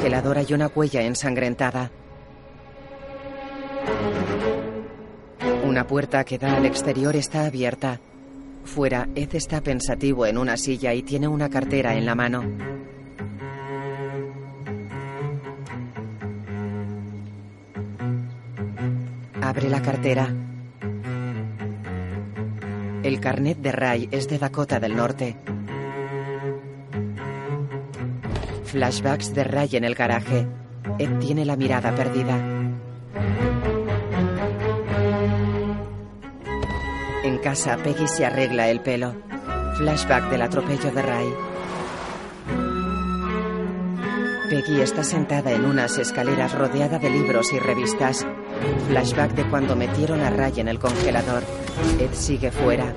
En 0.00 0.06
el 0.06 0.12
congelador 0.12 0.38
hay 0.38 0.54
una 0.54 0.68
huella 0.68 1.02
ensangrentada. 1.02 1.90
Una 5.62 5.86
puerta 5.86 6.24
que 6.24 6.38
da 6.38 6.56
al 6.56 6.64
exterior 6.64 7.14
está 7.16 7.44
abierta. 7.44 8.00
Fuera, 8.64 9.08
Ed 9.14 9.34
está 9.34 9.60
pensativo 9.60 10.24
en 10.24 10.38
una 10.38 10.56
silla 10.56 10.94
y 10.94 11.02
tiene 11.02 11.28
una 11.28 11.50
cartera 11.50 11.98
en 11.98 12.06
la 12.06 12.14
mano. 12.14 12.44
Abre 19.42 19.68
la 19.68 19.82
cartera. 19.82 20.34
El 23.02 23.20
carnet 23.20 23.58
de 23.58 23.72
Ray 23.72 24.08
es 24.10 24.28
de 24.28 24.38
Dakota 24.38 24.80
del 24.80 24.96
Norte. 24.96 25.36
Flashbacks 28.70 29.34
de 29.34 29.42
Ray 29.42 29.70
en 29.72 29.82
el 29.82 29.96
garaje. 29.96 30.46
Ed 31.00 31.18
tiene 31.18 31.44
la 31.44 31.56
mirada 31.56 31.92
perdida. 31.92 32.36
En 37.24 37.38
casa, 37.38 37.76
Peggy 37.78 38.06
se 38.06 38.24
arregla 38.24 38.68
el 38.68 38.80
pelo. 38.80 39.16
Flashback 39.76 40.30
del 40.30 40.42
atropello 40.42 40.92
de 40.92 41.02
Ray. 41.02 41.28
Peggy 44.48 44.80
está 44.82 45.02
sentada 45.02 45.50
en 45.50 45.64
unas 45.64 45.98
escaleras 45.98 46.52
rodeada 46.52 47.00
de 47.00 47.10
libros 47.10 47.52
y 47.52 47.58
revistas. 47.58 48.24
Flashback 48.86 49.32
de 49.32 49.48
cuando 49.48 49.74
metieron 49.74 50.20
a 50.20 50.30
Ray 50.30 50.60
en 50.60 50.68
el 50.68 50.78
congelador. 50.78 51.42
Ed 51.98 52.12
sigue 52.12 52.52
fuera. 52.52 52.94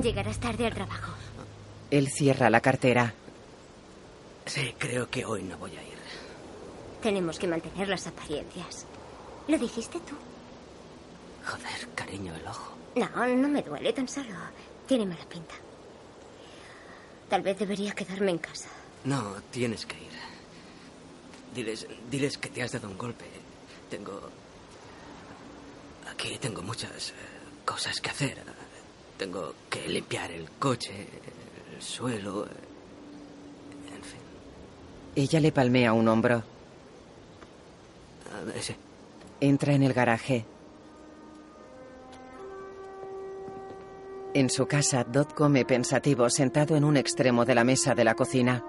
Llegarás 0.00 0.38
tarde 0.38 0.66
al 0.66 0.74
trabajo. 0.74 1.14
Él 1.90 2.08
cierra 2.08 2.48
la 2.48 2.60
cartera. 2.60 3.14
Sí, 4.50 4.74
creo 4.76 5.08
que 5.08 5.24
hoy 5.24 5.44
no 5.44 5.56
voy 5.58 5.70
a 5.76 5.82
ir. 5.82 5.96
Tenemos 7.00 7.38
que 7.38 7.46
mantener 7.46 7.86
las 7.86 8.08
apariencias. 8.08 8.84
¿Lo 9.46 9.56
dijiste 9.56 10.00
tú? 10.00 10.16
Joder, 11.46 11.88
cariño, 11.94 12.34
el 12.34 12.44
ojo. 12.48 12.74
No, 12.96 13.08
no 13.28 13.48
me 13.48 13.62
duele 13.62 13.92
tan 13.92 14.08
solo. 14.08 14.34
Tiene 14.88 15.06
mala 15.06 15.24
pinta. 15.28 15.54
Tal 17.28 17.42
vez 17.42 17.60
debería 17.60 17.92
quedarme 17.92 18.32
en 18.32 18.38
casa. 18.38 18.68
No, 19.04 19.36
tienes 19.52 19.86
que 19.86 19.94
ir. 19.94 20.18
Diles, 21.54 21.86
diles 22.10 22.36
que 22.36 22.48
te 22.48 22.64
has 22.64 22.72
dado 22.72 22.88
un 22.88 22.98
golpe. 22.98 23.26
Tengo... 23.88 24.20
Aquí 26.10 26.36
tengo 26.38 26.60
muchas 26.60 27.10
eh, 27.10 27.14
cosas 27.64 28.00
que 28.00 28.10
hacer. 28.10 28.42
Tengo 29.16 29.54
que 29.70 29.88
limpiar 29.88 30.32
el 30.32 30.50
coche, 30.58 31.06
el 31.72 31.80
suelo. 31.80 32.48
Ella 35.14 35.40
le 35.40 35.52
palmea 35.52 35.92
un 35.92 36.08
hombro. 36.08 36.42
Ah. 38.32 38.74
Entra 39.40 39.72
en 39.72 39.82
el 39.82 39.92
garaje. 39.92 40.44
En 44.32 44.48
su 44.48 44.66
casa, 44.66 45.02
Dot 45.02 45.34
come 45.34 45.64
pensativo 45.64 46.30
sentado 46.30 46.76
en 46.76 46.84
un 46.84 46.96
extremo 46.96 47.44
de 47.44 47.54
la 47.54 47.64
mesa 47.64 47.94
de 47.94 48.04
la 48.04 48.14
cocina. 48.14 48.64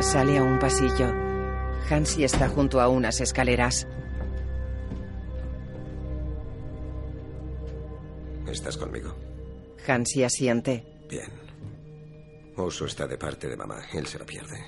Sale 0.00 0.38
a 0.38 0.42
un 0.42 0.58
pasillo. 0.58 1.27
Hansi 1.90 2.24
está 2.24 2.48
junto 2.48 2.80
a 2.80 2.88
unas 2.88 3.20
escaleras. 3.20 3.86
¿Estás 8.46 8.76
conmigo? 8.76 9.14
Hansi 9.86 10.24
asiente. 10.24 10.84
Bien. 11.08 11.30
Oso 12.56 12.86
está 12.86 13.06
de 13.06 13.16
parte 13.16 13.48
de 13.48 13.56
mamá. 13.56 13.82
Él 13.92 14.06
se 14.06 14.18
lo 14.18 14.26
pierde. 14.26 14.58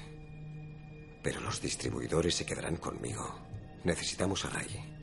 Pero 1.23 1.40
los 1.40 1.61
distribuidores 1.61 2.35
se 2.35 2.47
quedarán 2.47 2.76
conmigo. 2.76 3.38
Necesitamos 3.85 4.45
a 4.45 4.50
Ray. 4.50 4.99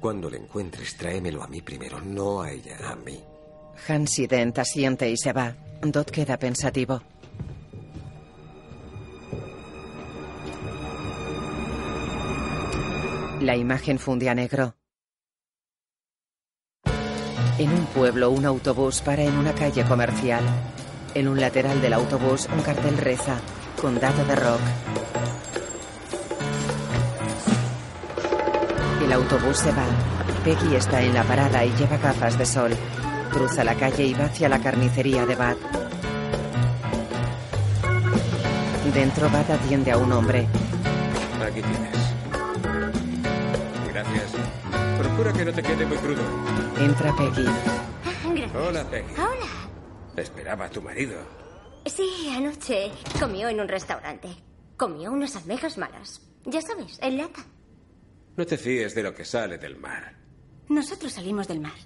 Cuando 0.00 0.30
le 0.30 0.36
encuentres, 0.36 0.96
tráemelo 0.96 1.42
a 1.42 1.48
mí 1.48 1.60
primero, 1.62 2.00
no 2.00 2.42
a 2.42 2.52
ella, 2.52 2.78
a 2.84 2.96
mí. 2.96 3.20
Hansi 3.88 4.26
Dent 4.26 4.58
asiente 4.58 5.10
y 5.10 5.16
se 5.16 5.32
va. 5.32 5.56
Dot 5.82 6.10
queda 6.10 6.38
pensativo. 6.38 7.02
La 13.48 13.56
imagen 13.56 13.98
funde 13.98 14.28
a 14.28 14.34
negro. 14.34 14.74
En 17.56 17.70
un 17.72 17.86
pueblo, 17.94 18.28
un 18.28 18.44
autobús 18.44 19.00
para 19.00 19.22
en 19.22 19.38
una 19.38 19.54
calle 19.54 19.86
comercial. 19.86 20.44
En 21.14 21.28
un 21.28 21.40
lateral 21.40 21.80
del 21.80 21.94
autobús, 21.94 22.46
un 22.52 22.60
cartel 22.60 22.98
reza: 22.98 23.40
Condado 23.80 24.22
de 24.26 24.36
Rock. 24.36 24.60
El 29.02 29.12
autobús 29.14 29.56
se 29.56 29.72
va. 29.72 29.86
Peggy 30.44 30.76
está 30.76 31.00
en 31.00 31.14
la 31.14 31.24
parada 31.24 31.64
y 31.64 31.72
lleva 31.72 31.96
gafas 31.96 32.36
de 32.36 32.44
sol. 32.44 32.72
Cruza 33.32 33.64
la 33.64 33.76
calle 33.76 34.04
y 34.04 34.12
va 34.12 34.26
hacia 34.26 34.50
la 34.50 34.58
carnicería 34.58 35.24
de 35.24 35.36
Bad. 35.36 35.56
Dentro, 38.92 39.30
Bad 39.30 39.50
atiende 39.52 39.90
a 39.90 39.96
un 39.96 40.12
hombre. 40.12 40.46
Aquí 41.42 41.62
tienes. 41.62 42.07
Procura 45.18 45.36
que 45.36 45.44
no 45.46 45.52
te 45.52 45.62
quede 45.64 45.84
muy 45.84 45.96
crudo. 45.96 46.22
Entra 46.78 47.12
Peggy. 47.16 47.42
Gracias. 47.42 48.54
Hola, 48.54 48.88
Peggy. 48.88 49.14
Hola. 49.14 49.50
Esperaba 50.16 50.66
a 50.66 50.70
tu 50.70 50.80
marido. 50.80 51.16
Sí, 51.86 52.32
anoche 52.36 52.92
comió 53.18 53.48
en 53.48 53.58
un 53.58 53.66
restaurante. 53.66 54.28
Comió 54.76 55.10
unas 55.10 55.34
almejas 55.34 55.76
malas. 55.76 56.20
Ya 56.44 56.62
sabes, 56.62 57.00
en 57.02 57.16
lata. 57.16 57.44
No 58.36 58.46
te 58.46 58.56
fíes 58.56 58.94
de 58.94 59.02
lo 59.02 59.12
que 59.12 59.24
sale 59.24 59.58
del 59.58 59.76
mar. 59.76 60.14
Nosotros 60.68 61.12
salimos 61.14 61.48
del 61.48 61.58
mar. 61.58 61.78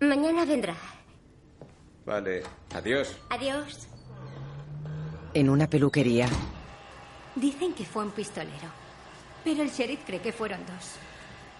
Mañana 0.00 0.44
vendrá. 0.44 0.74
Vale. 2.04 2.42
Adiós. 2.74 3.16
Adiós. 3.30 3.86
En 5.32 5.48
una 5.48 5.70
peluquería. 5.70 6.28
Dicen 7.36 7.72
que 7.72 7.84
fue 7.84 8.02
un 8.02 8.10
pistolero, 8.10 8.68
pero 9.44 9.62
el 9.62 9.70
sheriff 9.70 10.00
cree 10.04 10.20
que 10.20 10.32
fueron 10.32 10.58
dos. 10.66 10.98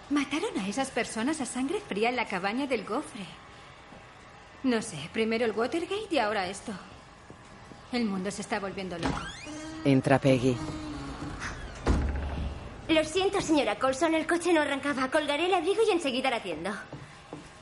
Mataron 0.09 0.57
a 0.57 0.67
esas 0.67 0.89
personas 0.89 1.39
a 1.39 1.45
sangre 1.45 1.79
fría 1.81 2.09
en 2.09 2.15
la 2.15 2.25
cabaña 2.27 2.65
del 2.65 2.83
gofre. 2.83 3.25
No 4.63 4.81
sé, 4.81 4.97
primero 5.13 5.45
el 5.45 5.51
Watergate 5.51 6.07
y 6.09 6.17
ahora 6.17 6.47
esto. 6.47 6.73
El 7.91 8.05
mundo 8.05 8.31
se 8.31 8.41
está 8.41 8.59
volviendo 8.59 8.97
loco. 8.97 9.21
Entra 9.85 10.19
Peggy. 10.19 10.57
Lo 12.87 13.03
siento, 13.03 13.39
señora 13.39 13.77
Colson, 13.77 14.15
el 14.15 14.25
coche 14.25 14.51
no 14.51 14.61
arrancaba. 14.61 15.09
Colgaré 15.11 15.45
el 15.45 15.53
abrigo 15.53 15.81
y 15.87 15.91
enseguida 15.91 16.31
la 16.31 16.37
atiendo. 16.37 16.71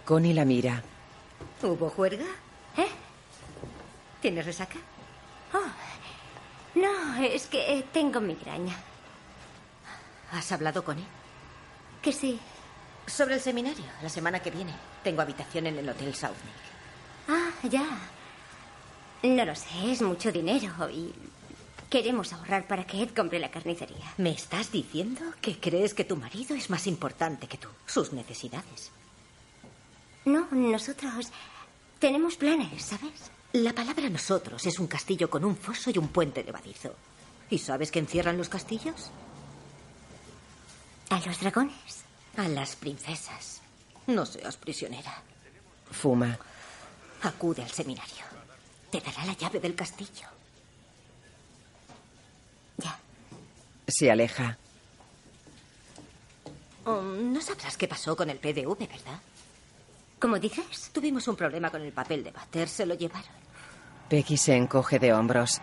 Connie 0.05 0.33
la 0.33 0.45
mira. 0.45 0.81
¿Hubo 1.62 1.89
juerga? 1.89 2.25
¿Eh? 2.77 2.88
¿Tienes 4.21 4.45
resaca? 4.45 4.77
Oh, 5.53 6.79
no, 6.79 7.23
es 7.23 7.47
que 7.47 7.86
tengo 7.91 8.21
migraña. 8.21 8.75
¿Has 10.31 10.51
hablado 10.51 10.83
con 10.83 10.97
él? 10.97 11.05
Que 12.08 12.13
sí. 12.13 12.39
Sobre 13.06 13.36
el 13.36 13.41
seminario, 13.41 13.84
la 14.02 14.08
semana 14.08 14.39
que 14.41 14.50
viene. 14.50 14.74
Tengo 15.04 15.22
habitación 15.22 15.67
en 15.67 15.78
el 15.78 15.89
Hotel 15.89 16.15
Southnick. 16.15 16.56
Ah, 17.28 17.50
ya. 17.63 17.86
No 19.24 19.43
lo 19.43 19.54
sé, 19.54 19.91
es 19.91 20.02
mucho 20.02 20.32
dinero 20.32 20.89
y 20.89 21.13
queremos 21.89 22.32
ahorrar 22.32 22.65
para 22.65 22.88
que 22.88 23.04
Ed 23.04 23.10
compre 23.13 23.39
la 23.39 23.52
carnicería. 23.52 24.13
¿Me 24.15 24.30
estás 24.30 24.72
diciendo 24.72 25.20
que 25.41 25.60
crees 25.60 25.93
que 25.93 26.06
tu 26.06 26.15
marido 26.15 26.56
es 26.56 26.70
más 26.70 26.88
importante 26.88 27.46
que 27.46 27.58
tú? 27.58 27.67
Sus 27.86 28.13
necesidades. 28.13 28.89
No, 30.24 30.48
nosotros 30.52 31.28
tenemos 32.00 32.38
planes, 32.38 32.86
¿sabes? 32.86 33.32
La 33.52 33.74
palabra 33.74 34.10
nosotros 34.10 34.65
es 34.65 34.80
un 34.80 34.88
castillo 34.88 35.30
con 35.30 35.43
un 35.43 35.58
foso 35.58 35.89
y 35.89 35.98
un 35.98 36.08
puente 36.08 36.41
levadizo. 36.41 36.96
¿Y 37.50 37.58
sabes 37.58 37.91
qué 37.91 38.00
encierran 38.00 38.38
los 38.38 38.48
castillos? 38.48 39.12
¿A 41.10 41.20
los 41.26 41.39
dragones? 41.39 42.04
A 42.38 42.48
las 42.48 42.76
princesas. 42.76 43.62
No 44.08 44.26
seas 44.26 44.58
prisionera. 44.58 45.22
Fuma. 45.91 46.38
Acude 47.24 47.63
al 47.63 47.72
seminario. 47.72 48.26
Te 48.91 49.00
dará 49.02 49.26
la 49.26 49.34
llave 49.34 49.60
del 49.60 49.76
castillo. 49.76 50.28
Se 53.88 54.12
aleja. 54.12 54.58
Oh, 56.86 57.02
no 57.02 57.41
sabrás 57.41 57.78
qué 57.78 57.88
pasó 57.88 58.15
con 58.15 58.30
el 58.30 58.38
PDV, 58.38 58.78
¿verdad? 58.78 59.20
¿Cómo 60.20 60.38
dices? 60.39 60.89
Tuvimos 60.91 61.28
un 61.28 61.36
problema 61.36 61.70
con 61.70 61.82
el 61.82 61.93
papel 61.93 62.24
de 62.24 62.32
váter. 62.32 62.67
Se 62.67 62.86
lo 62.86 62.96
llevaron. 62.96 63.32
Peggy 64.10 64.38
se 64.38 64.56
encoge 64.56 65.00
de 65.00 65.13
hombros. 65.13 65.62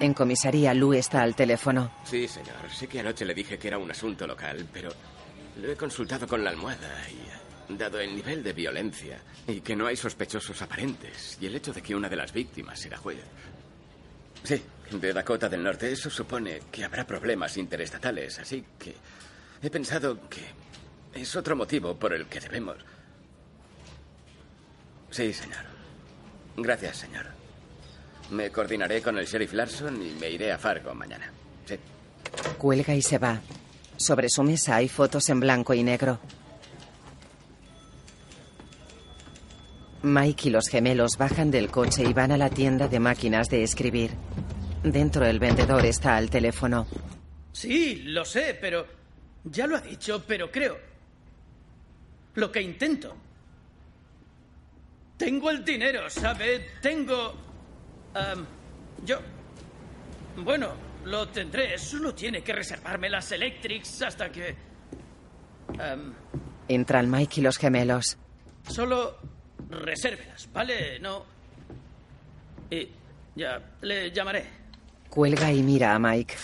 En 0.00 0.12
comisaría, 0.12 0.74
Lou 0.74 0.92
está 0.92 1.22
al 1.22 1.34
teléfono. 1.34 1.90
Sí, 2.04 2.26
señor. 2.26 2.70
Sé 2.70 2.88
que 2.88 3.00
anoche 3.00 3.24
le 3.24 3.34
dije 3.34 3.58
que 3.58 3.68
era 3.68 3.78
un 3.78 3.90
asunto 3.90 4.26
local, 4.26 4.66
pero 4.72 4.90
lo 5.60 5.70
he 5.70 5.76
consultado 5.76 6.26
con 6.26 6.42
la 6.42 6.50
almohada 6.50 7.08
y, 7.10 7.74
dado 7.76 8.00
el 8.00 8.14
nivel 8.14 8.42
de 8.42 8.52
violencia 8.52 9.18
y 9.46 9.60
que 9.60 9.76
no 9.76 9.86
hay 9.86 9.96
sospechosos 9.96 10.60
aparentes 10.60 11.38
y 11.40 11.46
el 11.46 11.54
hecho 11.54 11.72
de 11.72 11.80
que 11.80 11.94
una 11.94 12.08
de 12.08 12.16
las 12.16 12.32
víctimas 12.32 12.84
era 12.84 12.98
juez. 12.98 13.18
Sí, 14.42 14.62
de 14.90 15.12
Dakota 15.12 15.48
del 15.48 15.62
Norte, 15.62 15.90
eso 15.90 16.10
supone 16.10 16.60
que 16.70 16.84
habrá 16.84 17.06
problemas 17.06 17.56
interestatales, 17.56 18.38
así 18.38 18.64
que 18.78 18.94
he 19.62 19.70
pensado 19.70 20.28
que 20.28 20.42
es 21.14 21.34
otro 21.36 21.56
motivo 21.56 21.96
por 21.96 22.12
el 22.12 22.26
que 22.26 22.40
debemos. 22.40 22.76
Sí, 25.10 25.32
señor. 25.32 25.64
Gracias, 26.56 26.98
señor. 26.98 27.43
Me 28.30 28.50
coordinaré 28.50 29.02
con 29.02 29.18
el 29.18 29.26
sheriff 29.26 29.52
Larson 29.52 30.02
y 30.02 30.12
me 30.20 30.30
iré 30.30 30.52
a 30.52 30.58
Fargo 30.58 30.94
mañana. 30.94 31.30
Sí. 31.66 31.76
Cuelga 32.58 32.94
y 32.94 33.02
se 33.02 33.18
va. 33.18 33.40
Sobre 33.96 34.28
su 34.28 34.42
mesa 34.42 34.76
hay 34.76 34.88
fotos 34.88 35.28
en 35.28 35.40
blanco 35.40 35.74
y 35.74 35.82
negro. 35.82 36.18
Mike 40.02 40.48
y 40.48 40.50
los 40.50 40.68
gemelos 40.68 41.16
bajan 41.16 41.50
del 41.50 41.70
coche 41.70 42.02
y 42.02 42.12
van 42.12 42.32
a 42.32 42.36
la 42.36 42.50
tienda 42.50 42.88
de 42.88 43.00
máquinas 43.00 43.48
de 43.48 43.62
escribir. 43.62 44.10
Dentro 44.82 45.24
el 45.24 45.38
vendedor 45.38 45.86
está 45.86 46.16
al 46.16 46.28
teléfono. 46.28 46.86
Sí, 47.52 48.02
lo 48.04 48.24
sé, 48.24 48.58
pero... 48.60 48.86
Ya 49.44 49.66
lo 49.66 49.76
ha 49.76 49.80
dicho, 49.80 50.22
pero 50.26 50.50
creo... 50.50 50.78
Lo 52.34 52.50
que 52.50 52.60
intento. 52.60 53.16
Tengo 55.16 55.50
el 55.50 55.64
dinero, 55.64 56.10
¿sabe? 56.10 56.66
Tengo... 56.82 57.43
am, 58.14 58.46
yo... 59.04 59.18
Bueno, 60.36 60.68
lo 61.04 61.28
tendré. 61.28 61.78
Solo 61.78 62.14
tiene 62.14 62.42
que 62.42 62.52
reservarme 62.52 63.08
las 63.08 63.30
Electrics 63.32 64.02
hasta 64.02 64.30
que... 64.30 64.56
am, 65.78 66.14
Entran 66.68 67.10
Mike 67.10 67.40
y 67.40 67.42
los 67.44 67.58
gemelos. 67.58 68.16
solo 68.68 69.18
resérvelas, 69.70 70.48
¿vale? 70.52 70.98
No... 71.00 71.24
Y 72.70 72.88
ya 73.36 73.60
le 73.82 74.10
llamaré. 74.10 74.46
Cuelga 75.10 75.52
y 75.52 75.62
mira 75.62 75.94
a 75.94 75.98
Mike. 75.98 76.34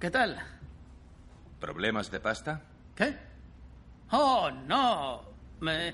¿Qué 0.00 0.10
tal? 0.10 0.36
¿Problemas 1.60 2.10
de 2.10 2.20
pasta? 2.20 2.60
¿Qué? 2.94 3.16
Oh, 4.10 4.50
no. 4.50 5.22
Me 5.60 5.92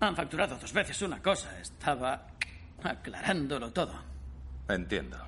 han 0.00 0.16
facturado 0.16 0.56
dos 0.56 0.72
veces 0.72 1.02
una 1.02 1.20
cosa. 1.20 1.58
Estaba 1.60 2.26
aclarándolo 2.82 3.72
todo. 3.72 3.94
Entiendo. 4.68 5.18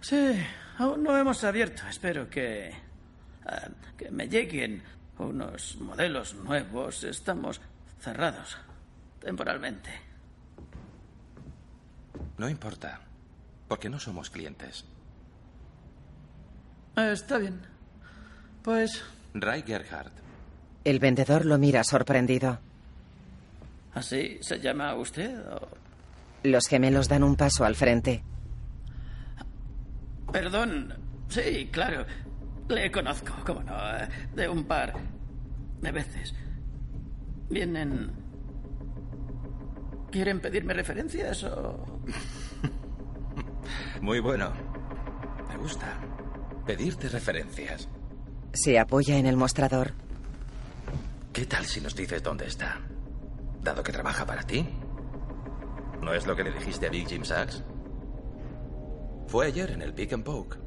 Sí, 0.00 0.34
aún 0.78 1.02
no 1.02 1.16
hemos 1.16 1.44
abierto. 1.44 1.82
Espero 1.88 2.28
que. 2.28 2.72
ah, 3.46 3.68
que 3.96 4.10
me 4.10 4.28
lleguen 4.28 4.82
unos 5.18 5.76
modelos 5.76 6.34
nuevos. 6.34 7.04
Estamos 7.04 7.60
cerrados. 8.00 8.56
Temporalmente. 9.20 9.90
No 12.38 12.48
importa, 12.48 13.00
porque 13.68 13.90
no 13.90 13.98
somos 13.98 14.30
clientes. 14.30 14.86
Está 16.96 17.38
bien. 17.38 17.60
Pues. 18.62 19.02
Ray 19.34 19.62
Gerhardt. 19.62 20.12
El 20.84 20.98
vendedor 20.98 21.44
lo 21.44 21.58
mira 21.58 21.84
sorprendido. 21.84 22.58
¿Así 23.94 24.38
se 24.40 24.60
llama 24.60 24.94
usted? 24.94 25.38
o- 25.50 25.68
Los 26.44 26.66
gemelos 26.68 27.08
dan 27.08 27.22
un 27.24 27.36
paso 27.36 27.64
al 27.64 27.74
frente. 27.74 28.22
Perdón. 30.32 30.94
Sí, 31.28 31.68
claro. 31.72 32.04
Le 32.68 32.90
conozco, 32.90 33.32
cómo 33.44 33.62
no. 33.62 33.74
eh, 33.96 34.08
De 34.34 34.48
un 34.48 34.64
par 34.64 34.92
de 35.80 35.92
veces. 35.92 36.34
Vienen. 37.48 38.12
¿Quieren 40.10 40.40
pedirme 40.40 40.74
referencias 40.74 41.42
o.? 41.44 42.00
Muy 44.02 44.20
bueno. 44.20 44.52
Me 45.48 45.56
gusta. 45.56 45.98
Pedirte 46.64 47.08
referencias. 47.08 47.88
Se 48.52 48.78
apoya 48.78 49.16
en 49.18 49.26
el 49.26 49.36
mostrador. 49.36 49.92
¿Qué 51.32 51.46
tal 51.46 51.64
si 51.66 51.80
nos 51.80 51.94
dices 51.94 52.22
dónde 52.22 52.46
está? 52.46 52.78
Dado 53.62 53.82
que 53.82 53.92
trabaja 53.92 54.24
para 54.24 54.42
ti. 54.42 54.66
¿No 56.00 56.14
es 56.14 56.26
lo 56.26 56.34
que 56.34 56.44
le 56.44 56.52
dijiste 56.52 56.86
a 56.86 56.90
Big 56.90 57.06
Jim 57.06 57.24
Sachs? 57.24 57.62
Fue 59.26 59.46
ayer 59.46 59.70
en 59.70 59.82
el 59.82 59.92
Pick 59.92 60.12
and 60.12 60.24
Poke. 60.24 60.58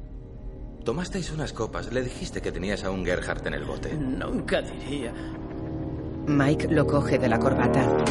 Tomasteis 0.84 1.30
unas 1.30 1.52
copas, 1.52 1.92
le 1.92 2.02
dijiste 2.02 2.40
que 2.40 2.52
tenías 2.52 2.84
a 2.84 2.90
un 2.90 3.04
Gerhardt 3.04 3.46
en 3.46 3.54
el 3.54 3.64
bote. 3.64 3.94
Nunca 3.94 4.60
diría. 4.62 5.12
Mike 6.26 6.68
lo 6.68 6.86
coge 6.86 7.18
de 7.18 7.28
la 7.28 7.38
corbata. 7.38 8.04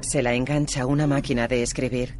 Se 0.00 0.22
la 0.22 0.34
engancha 0.34 0.82
a 0.82 0.86
una 0.86 1.06
máquina 1.06 1.48
de 1.48 1.62
escribir. 1.62 2.18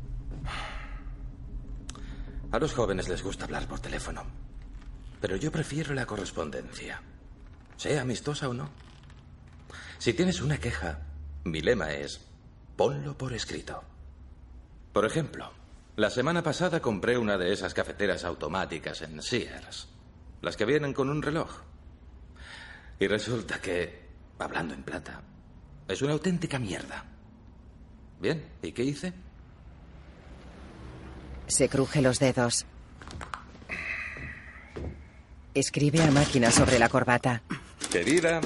A 2.51 2.59
los 2.59 2.75
jóvenes 2.75 3.09
les 3.09 3.23
gusta 3.23 3.45
hablar 3.45 3.67
por 3.67 3.81
teléfono. 3.81 4.23
Pero 5.21 5.37
yo 5.37 5.51
prefiero 5.51 5.95
la 5.95 6.07
correspondencia. 6.07 7.01
Sea 7.77 8.03
amistosa 8.03 8.49
o 8.49 8.55
no. 8.55 8.69
Si 9.99 10.13
tienes 10.13 10.41
una 10.41 10.59
queja, 10.59 11.01
mi 11.45 11.61
lema 11.61 11.93
es, 11.93 12.21
ponlo 12.77 13.17
por 13.17 13.33
escrito. 13.33 13.83
Por 14.93 15.05
ejemplo, 15.05 15.51
la 15.97 16.11
semana 16.11 16.43
pasada 16.43 16.81
compré 16.81 17.17
una 17.17 17.39
de 17.39 17.53
esas 17.53 17.75
cafeteras 17.75 18.25
automáticas 18.25 19.03
en 19.03 19.23
Sears. 19.23 19.89
Las 20.43 20.57
que 20.57 20.67
vienen 20.67 20.93
con 20.93 21.09
un 21.09 21.23
reloj. 21.23 21.51
Y 22.99 23.07
resulta 23.07 23.61
que, 23.61 24.07
hablando 24.39 24.75
en 24.75 24.83
plata, 24.83 25.23
es 25.89 26.03
una 26.03 26.13
auténtica 26.13 26.59
mierda. 26.59 27.05
Bien, 28.21 28.45
¿y 28.63 28.73
qué 28.73 28.85
hice? 28.85 29.13
Se 31.47 31.69
cruje 31.69 32.03
los 32.03 32.19
dedos. 32.19 32.67
Escribe 35.55 36.03
a 36.03 36.11
máquina 36.11 36.51
sobre 36.51 36.79
la 36.79 36.89
corbata. 36.89 37.43
Querida 37.91 38.41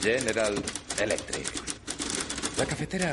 General 0.00 0.54
Electric. 1.00 1.46
La 2.58 2.66
cafetera 2.66 3.12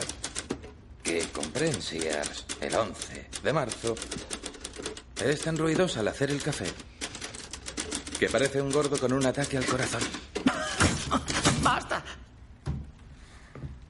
que 1.03 1.21
compré 1.33 1.67
en 1.69 1.81
Sears 1.81 2.45
el 2.61 2.75
11 2.75 3.27
de 3.43 3.53
marzo 3.53 3.95
es 5.23 5.41
tan 5.41 5.57
ruidosa 5.57 6.01
al 6.01 6.07
hacer 6.07 6.31
el 6.31 6.41
café 6.41 6.67
que 8.21 8.29
parece 8.29 8.61
un 8.61 8.71
gordo 8.71 8.99
con 8.99 9.13
un 9.13 9.25
ataque 9.25 9.57
al 9.57 9.65
corazón. 9.65 10.03
¡Basta! 11.63 12.03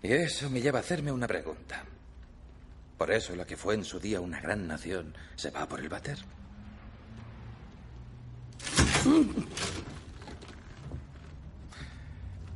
Y 0.01 0.13
eso 0.13 0.49
me 0.49 0.61
lleva 0.61 0.79
a 0.79 0.81
hacerme 0.81 1.11
una 1.11 1.27
pregunta. 1.27 1.83
Por 2.97 3.11
eso 3.11 3.35
la 3.35 3.45
que 3.45 3.57
fue 3.57 3.75
en 3.75 3.83
su 3.83 3.99
día 3.99 4.21
una 4.21 4.39
gran 4.39 4.65
nación 4.67 5.13
se 5.35 5.51
va 5.51 5.67
por 5.67 5.81
el 5.81 5.89
váter. 5.89 6.17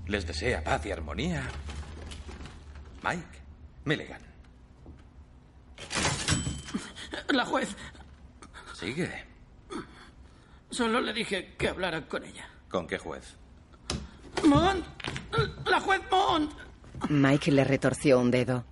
Les 0.08 0.26
desea 0.26 0.64
paz 0.64 0.86
y 0.86 0.92
armonía. 0.92 1.44
Mike 3.04 3.40
Milligan. 3.86 4.22
La 7.30 7.46
juez. 7.46 7.76
Sigue. 8.74 9.26
Solo 10.70 11.02
le 11.02 11.14
dije 11.14 11.56
que 11.58 11.70
hablara 11.70 12.08
con 12.08 12.24
ella. 12.24 12.48
¿Con 12.70 12.88
qué 12.88 12.98
juez? 12.98 13.36
¡Mont! 14.46 14.86
¡La 15.66 15.80
juez 15.80 16.02
Mont! 16.12 16.52
Mike 17.10 17.52
le 17.52 17.64
retorció 17.64 18.20
un 18.20 18.32
dedo. 18.32 18.66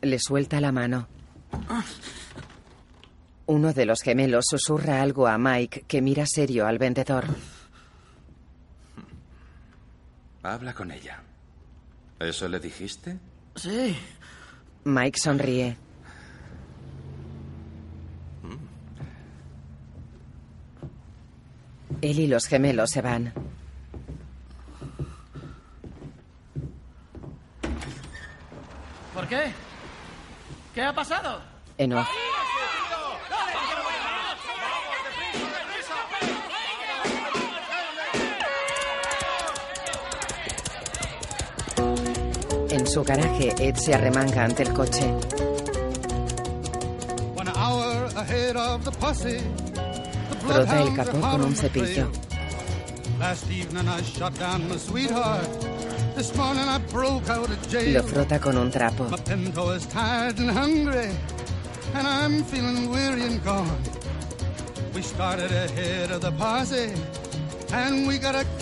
Le 0.00 0.18
suelta 0.18 0.60
la 0.60 0.72
mano. 0.72 1.08
Uno 3.46 3.72
de 3.72 3.86
los 3.86 4.00
gemelos 4.02 4.46
susurra 4.48 5.02
algo 5.02 5.26
a 5.26 5.38
Mike 5.38 5.84
que 5.86 6.02
mira 6.02 6.24
serio 6.26 6.66
al 6.66 6.78
vendedor. 6.78 7.26
Habla 10.46 10.74
con 10.74 10.92
ella. 10.92 11.20
¿Eso 12.20 12.48
le 12.48 12.60
dijiste? 12.60 13.18
Sí. 13.56 13.96
Mike 14.84 15.18
sonríe. 15.18 15.76
Él 22.00 22.18
y 22.20 22.26
los 22.28 22.46
gemelos 22.46 22.90
se 22.90 23.02
van. 23.02 23.32
¿Por 29.12 29.26
qué? 29.26 29.52
¿Qué 30.74 30.82
ha 30.82 30.94
pasado? 30.94 31.40
Enough. 31.78 32.06
En 42.86 42.92
su 42.92 43.02
garaje, 43.02 43.52
Ed 43.58 43.74
se 43.74 43.94
arremanga 43.94 44.44
ante 44.44 44.62
el 44.62 44.72
coche. 44.72 45.12
Frota 50.46 50.82
el 50.82 50.94
capó 50.94 51.20
con 51.20 51.24
on 51.24 51.44
un 51.46 51.56
cepillo. 51.56 52.08
Lo 57.92 58.02
frota 58.04 58.38
con 58.38 58.56
un 58.56 58.70
trapo. 58.70 59.08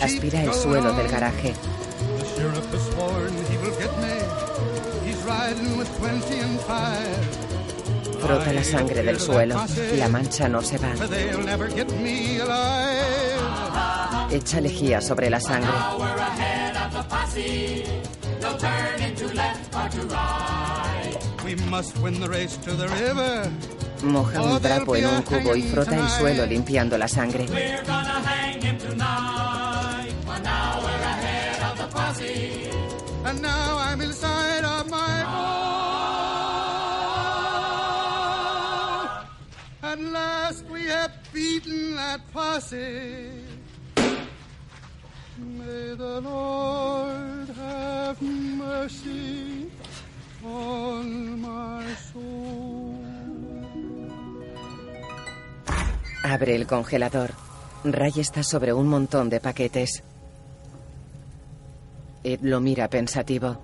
Aspira 0.01 0.45
el 0.45 0.55
suelo 0.55 0.95
del 0.95 1.09
garaje. 1.09 1.53
Sheriff 2.37 2.71
has 2.73 2.85
sworn 2.93 3.33
he 3.51 3.57
will 3.59 3.77
get 3.79 3.93
me. 3.99 4.17
He's 5.07 5.23
riding 5.25 5.77
with 5.77 5.91
20 5.99 6.39
and 6.39 6.61
5. 6.61 7.45
Frota 8.21 8.53
la 8.53 8.65
sangre 8.65 9.03
del 9.03 9.21
suelo. 9.21 9.57
La 9.97 10.09
mancha 10.09 10.49
no 10.49 10.63
se 10.63 10.79
va. 10.79 10.95
Echa 14.31 14.61
lejía 14.61 15.01
sobre 15.01 15.29
la 15.31 15.41
sangre. 15.41 15.71
Moja 24.03 24.43
un 24.43 24.61
trapo 24.61 24.97
en 24.97 25.07
un 25.07 25.23
cubo 25.23 25.55
y 25.55 25.63
frota 25.63 25.97
el 25.97 26.09
suelo 26.09 26.47
limpiando 26.47 26.99
la 26.99 27.09
sangre. 27.09 27.47
And 33.35 33.43
now 33.43 33.79
I'm 33.79 34.01
inside 34.01 34.65
of 34.65 34.89
my 34.89 35.25
boat. 35.35 35.91
At 39.83 39.99
last 40.01 40.65
we 40.71 40.85
have 40.85 41.11
beaten 41.33 41.97
that 41.97 42.21
posse. 42.33 43.33
May 45.37 45.97
the 45.97 46.21
Lord 46.21 47.49
have 47.57 48.23
mercy 48.23 49.69
on 50.45 51.41
my 51.41 51.85
soul. 52.13 52.95
Abre 56.23 56.55
el 56.55 56.67
congelador. 56.69 57.35
Ray 57.83 58.13
está 58.17 58.45
sobre 58.45 58.73
un 58.73 58.87
montón 58.87 59.29
de 59.29 59.41
paquetes. 59.41 60.05
Ed 62.25 62.41
lo 62.41 62.59
mira 62.59 62.89
pensativo. 62.89 63.59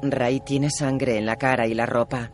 Ray 0.00 0.40
tiene 0.40 0.70
sangre 0.70 1.18
en 1.18 1.26
la 1.26 1.34
cara 1.34 1.66
y 1.66 1.74
la 1.74 1.86
ropa. 1.86 2.30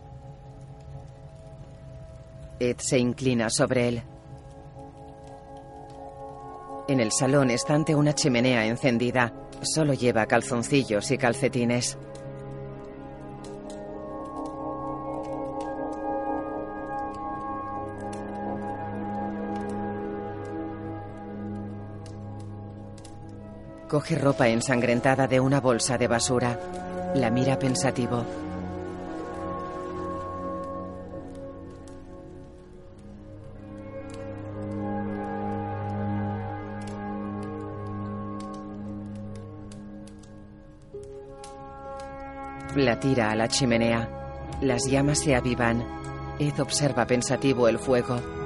Ed 2.60 2.76
se 2.78 2.98
inclina 2.98 3.48
sobre 3.48 3.88
él. 3.88 4.02
En 6.88 7.00
el 7.00 7.10
salón 7.10 7.50
está 7.50 7.74
ante 7.74 7.94
una 7.94 8.12
chimenea 8.12 8.66
encendida. 8.66 9.32
Solo 9.62 9.94
lleva 9.94 10.26
calzoncillos 10.26 11.10
y 11.10 11.16
calcetines. 11.16 11.96
Coge 23.94 24.16
ropa 24.16 24.48
ensangrentada 24.48 25.28
de 25.28 25.38
una 25.38 25.60
bolsa 25.60 25.96
de 25.96 26.08
basura. 26.08 26.58
La 27.14 27.30
mira 27.30 27.60
pensativo. 27.60 28.24
La 42.74 42.98
tira 42.98 43.30
a 43.30 43.36
la 43.36 43.46
chimenea. 43.46 44.08
Las 44.60 44.86
llamas 44.86 45.20
se 45.20 45.36
avivan. 45.36 45.86
Ed 46.40 46.58
observa 46.58 47.06
pensativo 47.06 47.68
el 47.68 47.78
fuego. 47.78 48.43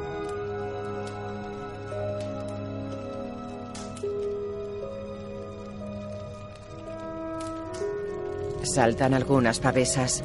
Saltan 8.74 9.14
algunas 9.14 9.60
pavesas. 9.60 10.22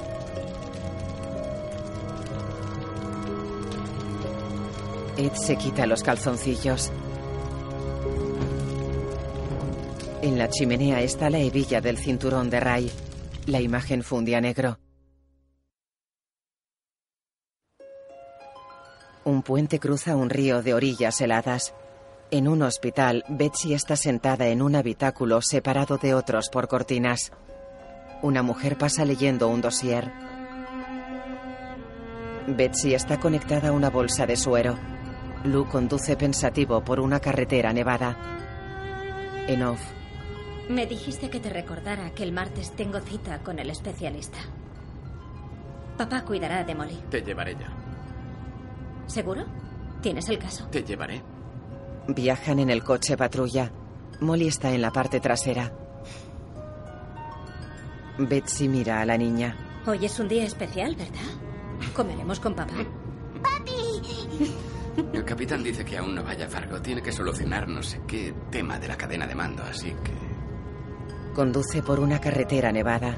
Ed 5.18 5.32
se 5.34 5.56
quita 5.56 5.86
los 5.86 6.04
calzoncillos. 6.04 6.92
En 10.22 10.38
la 10.38 10.50
chimenea 10.50 11.02
está 11.02 11.30
la 11.30 11.40
hebilla 11.40 11.80
del 11.80 11.98
cinturón 11.98 12.50
de 12.50 12.60
Ray. 12.60 12.92
La 13.46 13.62
imagen 13.62 14.04
funde 14.04 14.36
a 14.36 14.42
negro. 14.42 14.78
Un 19.24 19.42
puente 19.42 19.80
cruza 19.80 20.18
un 20.18 20.30
río 20.30 20.62
de 20.62 20.74
orillas 20.74 21.22
heladas. 21.22 21.74
En 22.30 22.50
un 22.50 22.62
hospital, 22.62 23.24
Betsy 23.30 23.74
está 23.74 23.96
sentada 23.96 24.48
en 24.48 24.62
un 24.62 24.76
habitáculo 24.76 25.42
separado 25.42 25.98
de 25.98 26.14
otros 26.14 26.50
por 26.50 26.68
cortinas. 26.68 27.32
Una 28.24 28.42
mujer 28.42 28.78
pasa 28.78 29.06
leyendo 29.06 29.50
un 29.50 29.62
dossier. 29.62 30.12
Betsy 32.48 32.94
está 32.94 33.20
conectada 33.20 33.70
a 33.70 33.72
una 33.74 33.90
bolsa 33.90 34.26
de 34.26 34.38
suero. 34.38 34.78
Lou 35.44 35.66
conduce 35.66 36.16
pensativo 36.16 36.82
por 36.84 37.00
una 37.02 37.20
carretera 37.20 37.74
nevada. 37.74 38.16
En 39.48 39.62
off, 39.64 39.82
Me 40.70 40.86
dijiste 40.86 41.30
que 41.30 41.42
te 41.42 41.50
recordara 41.50 42.12
que 42.12 42.24
el 42.24 42.32
martes 42.32 42.72
tengo 42.72 43.02
cita 43.02 43.40
con 43.40 43.60
el 43.60 43.70
especialista. 43.70 44.38
Papá 45.98 46.24
cuidará 46.24 46.64
de 46.64 46.74
Molly. 46.76 47.04
Te 47.10 47.22
llevaré 47.22 47.56
ya. 47.56 47.68
¿Seguro? 49.06 49.44
¿Tienes 50.02 50.30
el 50.30 50.40
caso? 50.40 50.68
Te 50.68 50.82
llevaré. 50.84 51.22
viajan 52.08 52.60
en 52.60 52.70
el 52.70 52.84
coche 52.86 53.18
patrulla. 53.18 53.72
Molly 54.22 54.48
está 54.48 54.72
en 54.72 54.82
la 54.82 54.92
parte 54.92 55.20
trasera. 55.20 55.74
Betsy 58.18 58.68
mira 58.68 59.02
a 59.02 59.06
la 59.06 59.18
niña. 59.18 59.56
Hoy 59.86 60.06
es 60.06 60.20
un 60.20 60.28
día 60.28 60.44
especial, 60.44 60.96
¿verdad? 60.96 61.94
Comeremos 61.96 62.40
con 62.40 62.54
papá. 62.54 62.74
El 65.12 65.26
capitán 65.26 65.64
dice 65.64 65.84
que 65.84 65.98
aún 65.98 66.14
no 66.14 66.24
vaya 66.24 66.46
a 66.46 66.50
Fargo. 66.50 66.80
Tiene 66.82 67.02
que 67.02 67.12
solucionar 67.12 67.68
no 67.68 67.82
sé 67.82 68.02
qué 68.08 68.34
tema 68.52 68.80
de 68.80 68.88
la 68.88 68.96
cadena 68.96 69.26
de 69.26 69.36
mando, 69.36 69.64
así 69.64 69.90
que... 70.04 71.34
Conduce 71.34 71.82
por 71.82 72.00
una 72.00 72.22
carretera 72.22 72.72
nevada. 72.72 73.18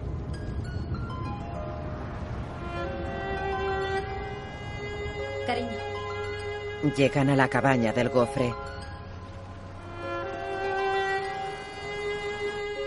Cariño, 5.45 6.95
Llegan 6.95 7.29
a 7.29 7.35
la 7.35 7.49
cabaña 7.49 7.91
del 7.91 8.09
gofre. 8.09 8.53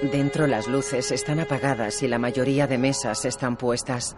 Dentro 0.02 0.46
las 0.46 0.68
luces 0.68 1.10
están 1.10 1.40
apagadas 1.40 2.02
y 2.02 2.08
la 2.08 2.18
mayoría 2.18 2.66
de 2.68 2.78
mesas 2.78 3.24
están 3.24 3.56
puestas. 3.56 4.16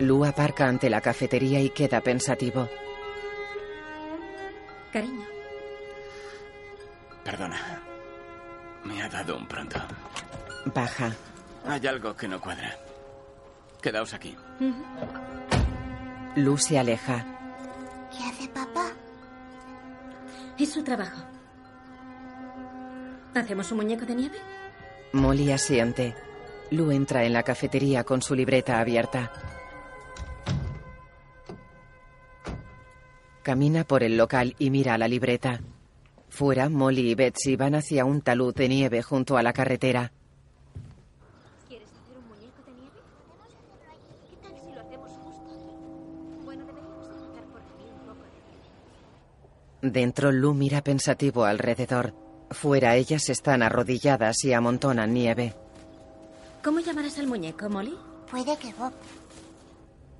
Lu 0.00 0.24
aparca 0.24 0.66
ante 0.66 0.88
la 0.90 1.00
cafetería 1.00 1.60
y 1.60 1.70
queda 1.70 2.00
pensativo. 2.00 2.68
cariño. 4.92 5.26
Perdona. 7.24 7.82
Me 8.84 9.02
ha 9.02 9.08
dado 9.08 9.36
un 9.36 9.46
pronto. 9.46 9.78
Baja. 10.66 11.12
Hay 11.66 11.86
algo 11.86 12.14
que 12.16 12.28
no 12.28 12.40
cuadra. 12.40 12.76
Quedaos 13.82 14.14
aquí. 14.14 14.36
Lu 16.36 16.56
se 16.58 16.78
aleja. 16.78 17.24
Es 20.58 20.72
su 20.72 20.82
trabajo. 20.84 21.22
¿Hacemos 23.34 23.70
un 23.72 23.78
muñeco 23.78 24.06
de 24.06 24.14
nieve? 24.14 24.38
Molly 25.12 25.50
asiente. 25.50 26.14
Lu 26.70 26.90
entra 26.92 27.24
en 27.24 27.32
la 27.32 27.42
cafetería 27.42 28.04
con 28.04 28.22
su 28.22 28.34
libreta 28.34 28.78
abierta. 28.78 29.32
Camina 33.42 33.84
por 33.84 34.02
el 34.02 34.16
local 34.16 34.54
y 34.58 34.70
mira 34.70 34.96
la 34.96 35.08
libreta. 35.08 35.60
Fuera, 36.30 36.68
Molly 36.68 37.10
y 37.10 37.14
Betsy 37.14 37.56
van 37.56 37.74
hacia 37.74 38.04
un 38.04 38.22
talud 38.22 38.54
de 38.54 38.68
nieve 38.68 39.02
junto 39.02 39.36
a 39.36 39.42
la 39.42 39.52
carretera. 39.52 40.12
¿Quieres 41.68 41.88
hacer 41.90 42.16
un 42.18 42.26
muñeco 42.28 42.62
de 42.64 42.72
nieve? 42.72 43.00
Podemos 43.28 43.48
hacerlo 43.48 43.92
allí. 43.92 44.30
¿Qué 44.30 44.36
tal 44.36 44.52
si 44.58 44.72
lo 44.72 44.80
hacemos 44.80 45.10
justo 45.10 45.50
aquí? 45.50 46.44
Bueno, 46.44 46.64
deberíamos 46.64 47.08
dejar 47.08 47.44
por 47.52 47.60
aquí 47.60 47.84
un 47.92 47.98
poco 48.06 48.22
de 48.22 48.30
Dentro, 49.84 50.32
Lu 50.32 50.54
mira 50.54 50.82
pensativo 50.82 51.44
alrededor. 51.44 52.14
Fuera, 52.50 52.96
ellas 52.96 53.28
están 53.28 53.62
arrodilladas 53.62 54.42
y 54.44 54.54
amontonan 54.54 55.12
nieve. 55.12 55.54
¿Cómo 56.62 56.80
llamarás 56.80 57.18
al 57.18 57.26
muñeco, 57.26 57.68
Molly? 57.68 57.94
Puede 58.30 58.56
que 58.56 58.72
Bob. 58.72 58.94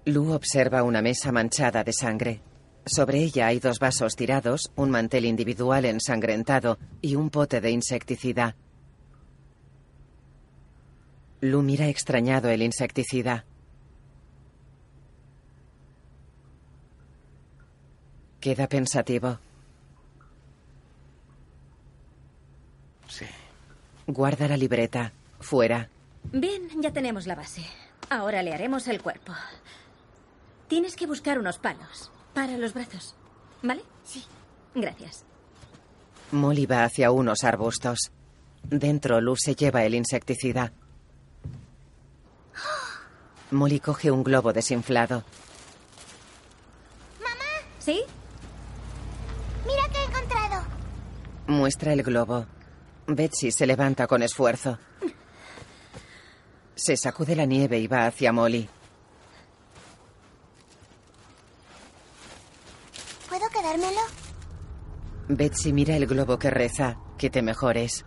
Lu 0.04 0.32
observa 0.32 0.82
una 0.82 1.00
mesa 1.00 1.32
manchada 1.32 1.82
de 1.82 1.94
sangre. 1.94 2.42
Sobre 2.84 3.20
ella 3.20 3.46
hay 3.46 3.58
dos 3.58 3.78
vasos 3.78 4.14
tirados, 4.16 4.70
un 4.76 4.90
mantel 4.90 5.24
individual 5.24 5.86
ensangrentado 5.86 6.78
y 7.00 7.14
un 7.14 7.30
pote 7.30 7.62
de 7.62 7.70
insecticida. 7.70 8.56
Lu 11.40 11.62
mira 11.62 11.88
extrañado 11.88 12.50
el 12.50 12.60
insecticida. 12.60 13.46
Queda 18.40 18.68
pensativo. 18.68 19.38
Sí. 23.08 23.26
Guarda 24.06 24.48
la 24.48 24.56
libreta. 24.56 25.12
Fuera. 25.40 25.88
Bien, 26.32 26.68
ya 26.80 26.92
tenemos 26.92 27.26
la 27.26 27.34
base. 27.34 27.64
Ahora 28.10 28.42
le 28.42 28.52
haremos 28.52 28.88
el 28.88 29.02
cuerpo. 29.02 29.32
Tienes 30.68 30.96
que 30.96 31.06
buscar 31.06 31.38
unos 31.38 31.58
palos 31.58 32.10
para 32.34 32.56
los 32.56 32.74
brazos. 32.74 33.14
¿Vale? 33.62 33.82
Sí. 34.04 34.24
Gracias. 34.74 35.24
Molly 36.32 36.66
va 36.66 36.84
hacia 36.84 37.10
unos 37.10 37.44
arbustos. 37.44 38.10
Dentro, 38.64 39.20
Luz 39.20 39.40
se 39.42 39.54
lleva 39.54 39.84
el 39.84 39.94
insecticida. 39.94 40.72
Molly 43.50 43.78
coge 43.78 44.10
un 44.10 44.24
globo 44.24 44.52
desinflado. 44.52 45.22
¿Sí? 47.78 48.02
Mira 49.66 49.88
que 49.92 49.98
he 49.98 50.04
encontrado. 50.04 50.62
Muestra 51.46 51.92
el 51.92 52.02
globo. 52.02 52.46
Betsy 53.06 53.50
se 53.52 53.66
levanta 53.66 54.06
con 54.06 54.22
esfuerzo. 54.22 54.78
Se 56.74 56.96
sacude 56.96 57.36
la 57.36 57.44
nieve 57.44 57.78
y 57.78 57.86
va 57.86 58.06
hacia 58.06 58.32
Molly. 58.32 58.68
¿Puedo 63.28 63.48
quedármelo? 63.50 64.00
Betsy 65.28 65.72
mira 65.72 65.96
el 65.96 66.06
globo 66.06 66.38
que 66.38 66.50
reza. 66.50 66.96
Que 67.18 67.30
te 67.30 67.42
mejores. 67.42 68.04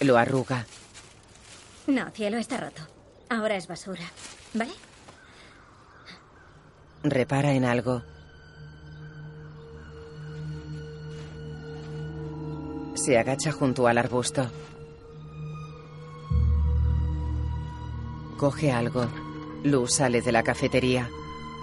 Lo 0.00 0.18
arruga. 0.18 0.66
No, 1.86 2.10
cielo, 2.10 2.36
está 2.36 2.58
roto. 2.58 2.82
Ahora 3.30 3.56
es 3.56 3.66
basura. 3.66 4.04
¿Vale? 4.52 4.72
Repara 7.02 7.52
en 7.52 7.64
algo. 7.64 8.02
Se 13.04 13.18
agacha 13.18 13.52
junto 13.52 13.86
al 13.86 13.98
arbusto. 13.98 14.46
Coge 18.38 18.72
algo. 18.72 19.04
Luz 19.62 19.96
sale 19.96 20.22
de 20.22 20.32
la 20.32 20.42
cafetería. 20.42 21.10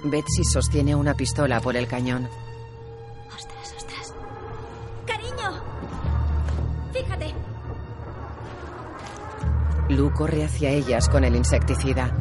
Betsy 0.04 0.44
sostiene 0.44 0.94
una 0.94 1.16
pistola 1.16 1.60
por 1.60 1.76
el 1.76 1.88
cañón. 1.88 2.30
Ostras, 3.36 3.74
ostras. 3.76 4.14
¡Cariño! 5.08 5.64
Fíjate. 6.94 7.34
Lu 9.90 10.14
corre 10.14 10.44
hacia 10.44 10.70
ellas 10.70 11.10
con 11.10 11.24
el 11.24 11.36
insecticida. 11.36 12.16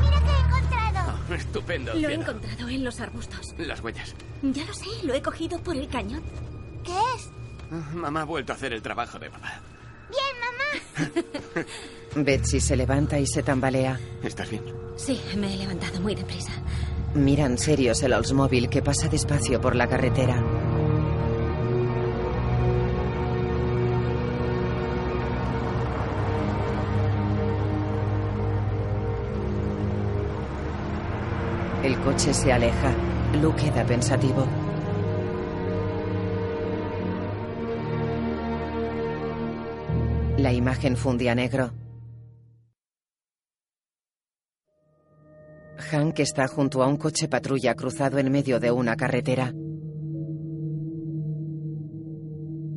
Mira 0.00 0.20
que 0.20 0.30
he 0.30 0.40
encontrado. 0.40 1.34
Estupendo. 1.34 1.94
Lo 1.96 2.08
he 2.08 2.14
encontrado 2.14 2.66
en 2.70 2.82
los 2.82 2.98
arbustos. 2.98 3.54
Las 3.58 3.82
huellas. 3.82 4.14
Ya 4.40 4.64
lo 4.64 4.72
sé, 4.72 4.86
lo 5.02 5.12
he 5.12 5.20
cogido 5.20 5.58
por 5.58 5.76
el 5.76 5.86
cañón. 5.88 6.22
¿Qué 6.84 6.92
es? 7.16 7.30
Ah, 7.70 7.90
Mamá 7.94 8.22
ha 8.22 8.24
vuelto 8.24 8.52
a 8.52 8.56
hacer 8.56 8.72
el 8.72 8.82
trabajo 8.82 9.18
de 9.18 9.30
papá. 9.30 9.60
Bien, 10.10 11.10
mamá. 11.56 11.66
Betsy 12.24 12.60
se 12.60 12.76
levanta 12.76 13.18
y 13.18 13.26
se 13.26 13.42
tambalea. 13.42 13.98
¿Estás 14.22 14.48
bien? 14.50 14.64
Sí, 14.96 15.20
me 15.36 15.52
he 15.54 15.56
levantado 15.58 16.00
muy 16.00 16.14
deprisa. 16.14 16.52
Miran 17.14 17.58
serios 17.58 18.02
el 18.02 18.12
Oldsmobile 18.12 18.68
que 18.68 18.82
pasa 18.82 19.08
despacio 19.08 19.60
por 19.60 19.74
la 19.76 19.88
carretera. 19.88 20.42
El 31.82 31.96
coche 32.00 32.34
se 32.34 32.52
aleja. 32.52 32.92
Lu 33.40 33.54
queda 33.54 33.84
pensativo. 33.84 34.46
La 40.38 40.52
imagen 40.52 40.96
fundía 40.96 41.34
negro. 41.34 41.72
Hank 45.90 46.20
está 46.20 46.46
junto 46.46 46.80
a 46.80 46.86
un 46.86 46.96
coche 46.96 47.26
patrulla 47.26 47.74
cruzado 47.74 48.18
en 48.18 48.30
medio 48.30 48.60
de 48.60 48.70
una 48.70 48.94
carretera. 48.94 49.52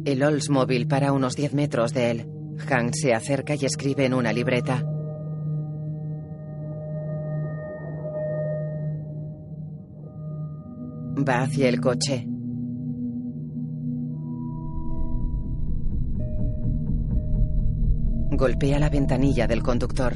El 0.06 0.24
Oldsmobile 0.24 0.88
para 0.88 1.14
unos 1.14 1.36
10 1.36 1.54
metros 1.54 1.94
de 1.94 2.10
él. 2.10 2.26
Hank 2.68 2.96
se 2.96 3.14
acerca 3.14 3.54
y 3.54 3.66
escribe 3.66 4.06
en 4.06 4.16
una 4.16 4.34
libreta. 4.34 4.84
Va 11.16 11.44
hacia 11.44 11.70
el 11.70 11.80
coche. 11.80 12.31
Golpea 18.42 18.80
la 18.80 18.90
ventanilla 18.90 19.46
del 19.46 19.62
conductor. 19.62 20.16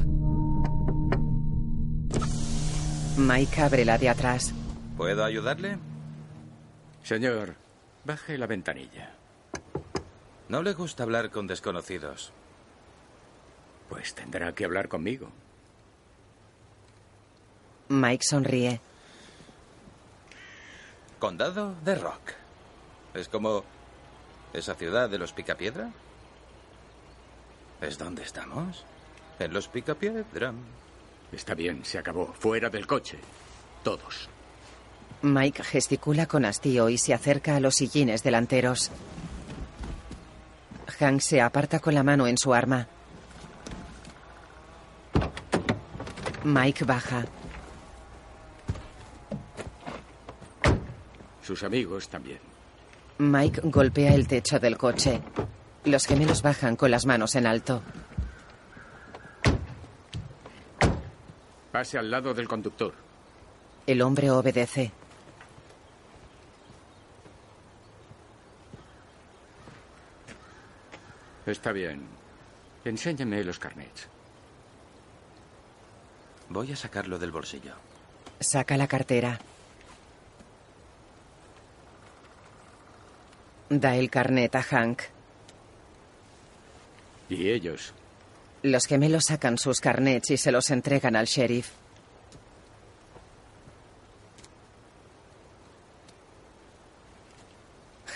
Mike 3.16 3.60
abre 3.60 3.84
la 3.84 3.98
de 3.98 4.08
atrás. 4.08 4.52
¿Puedo 4.96 5.24
ayudarle? 5.24 5.78
Señor, 7.04 7.54
baje 8.04 8.36
la 8.36 8.48
ventanilla. 8.48 9.14
No 10.48 10.64
le 10.64 10.72
gusta 10.72 11.04
hablar 11.04 11.30
con 11.30 11.46
desconocidos. 11.46 12.32
Pues 13.88 14.12
tendrá 14.16 14.52
que 14.56 14.64
hablar 14.64 14.88
conmigo. 14.88 15.28
Mike 17.90 18.24
sonríe. 18.24 18.80
Condado 21.20 21.76
de 21.84 21.94
Rock. 21.94 22.32
Es 23.14 23.28
como 23.28 23.62
esa 24.52 24.74
ciudad 24.74 25.08
de 25.08 25.18
los 25.18 25.32
Picapiedra. 25.32 25.92
¿Es 27.80 27.98
donde 27.98 28.22
estamos? 28.22 28.84
En 29.38 29.52
los 29.52 29.68
Picapiedra. 29.68 30.52
Está 31.32 31.54
bien, 31.54 31.84
se 31.84 31.98
acabó. 31.98 32.32
Fuera 32.32 32.70
del 32.70 32.86
coche. 32.86 33.18
Todos. 33.82 34.28
Mike 35.22 35.62
gesticula 35.62 36.26
con 36.26 36.44
hastío 36.44 36.88
y 36.88 36.98
se 36.98 37.14
acerca 37.14 37.56
a 37.56 37.60
los 37.60 37.74
sillines 37.76 38.22
delanteros. 38.22 38.90
Hank 40.98 41.20
se 41.20 41.40
aparta 41.40 41.80
con 41.80 41.94
la 41.94 42.02
mano 42.02 42.26
en 42.26 42.38
su 42.38 42.54
arma. 42.54 42.86
Mike 46.44 46.84
baja. 46.84 47.24
Sus 51.42 51.62
amigos 51.62 52.08
también. 52.08 52.38
Mike 53.18 53.60
golpea 53.64 54.14
el 54.14 54.26
techo 54.26 54.58
del 54.58 54.76
coche. 54.76 55.20
Los 55.86 56.04
gemelos 56.06 56.42
bajan 56.42 56.74
con 56.74 56.90
las 56.90 57.06
manos 57.06 57.36
en 57.36 57.46
alto. 57.46 57.80
Pase 61.70 61.96
al 61.96 62.10
lado 62.10 62.34
del 62.34 62.48
conductor. 62.48 62.92
El 63.86 64.02
hombre 64.02 64.28
obedece. 64.32 64.90
Está 71.46 71.70
bien. 71.70 72.04
Enséñame 72.84 73.44
los 73.44 73.60
carnets. 73.60 74.08
Voy 76.48 76.72
a 76.72 76.76
sacarlo 76.76 77.16
del 77.16 77.30
bolsillo. 77.30 77.74
Saca 78.40 78.76
la 78.76 78.88
cartera. 78.88 79.38
Da 83.70 83.94
el 83.94 84.10
carnet 84.10 84.52
a 84.56 84.62
Hank. 84.64 85.15
¿Y 87.28 87.50
ellos? 87.50 87.92
Los 88.62 88.86
gemelos 88.86 89.26
sacan 89.26 89.58
sus 89.58 89.80
carnets 89.80 90.30
y 90.30 90.36
se 90.36 90.52
los 90.52 90.70
entregan 90.70 91.16
al 91.16 91.26
sheriff. 91.26 91.70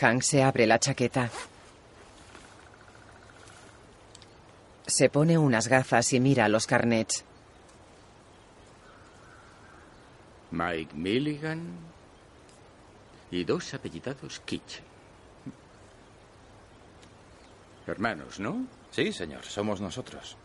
Hank 0.00 0.22
se 0.22 0.42
abre 0.42 0.66
la 0.66 0.78
chaqueta. 0.78 1.30
Se 4.86 5.10
pone 5.10 5.36
unas 5.36 5.68
gafas 5.68 6.12
y 6.14 6.20
mira 6.20 6.48
los 6.48 6.66
carnets. 6.66 7.24
Mike 10.50 10.94
Milligan 10.94 11.76
y 13.30 13.44
dos 13.44 13.72
apellidados 13.74 14.40
Kitchen. 14.40 14.84
Hermanos, 17.86 18.40
¿no? 18.40 18.66
Sí, 18.90 19.12
señor, 19.12 19.44
somos 19.44 19.80
nosotros. 19.80 20.36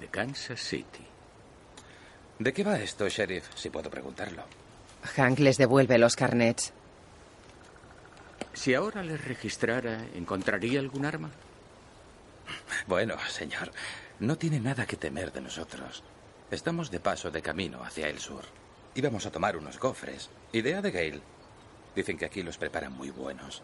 De 0.00 0.08
Kansas 0.08 0.60
City. 0.60 1.04
¿De 2.38 2.52
qué 2.52 2.64
va 2.64 2.78
esto, 2.78 3.08
sheriff? 3.08 3.48
Si 3.54 3.68
puedo 3.68 3.90
preguntarlo. 3.90 4.44
Hank 5.16 5.38
les 5.40 5.58
devuelve 5.58 5.98
los 5.98 6.16
carnets. 6.16 6.72
Si 8.52 8.74
ahora 8.74 9.02
les 9.02 9.24
registrara, 9.24 10.04
¿encontraría 10.14 10.80
algún 10.80 11.04
arma? 11.04 11.30
Bueno, 12.86 13.16
señor, 13.28 13.72
no 14.20 14.36
tiene 14.36 14.60
nada 14.60 14.86
que 14.86 14.96
temer 14.96 15.32
de 15.32 15.40
nosotros. 15.40 16.02
Estamos 16.50 16.90
de 16.90 17.00
paso 17.00 17.30
de 17.30 17.42
camino 17.42 17.82
hacia 17.84 18.08
el 18.08 18.18
sur. 18.18 18.44
Íbamos 18.94 19.26
a 19.26 19.30
tomar 19.30 19.56
unos 19.56 19.78
gofres. 19.78 20.30
Idea 20.52 20.80
de 20.80 20.90
Gale. 20.90 21.20
Dicen 21.94 22.16
que 22.16 22.24
aquí 22.24 22.42
los 22.42 22.56
preparan 22.56 22.92
muy 22.92 23.10
buenos. 23.10 23.62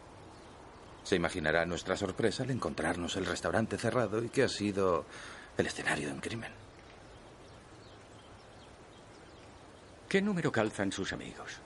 Se 1.05 1.17
imaginará 1.17 1.65
nuestra 1.67 1.97
sorpresa 1.97 2.43
al 2.43 2.51
encontrarnos 2.51 3.17
el 3.17 3.27
restaurante 3.27 3.77
cerrado 3.77 4.25
y 4.25 4.31
que 4.31 4.43
ha 4.43 4.49
sido 4.49 5.05
el 5.57 5.67
escenario 5.67 6.09
de 6.09 6.15
un 6.15 6.21
crimen. 6.21 6.51
¿Qué 10.09 10.23
número 10.23 10.51
calzan 10.51 10.91
sus 10.91 11.13
amigos? 11.13 11.59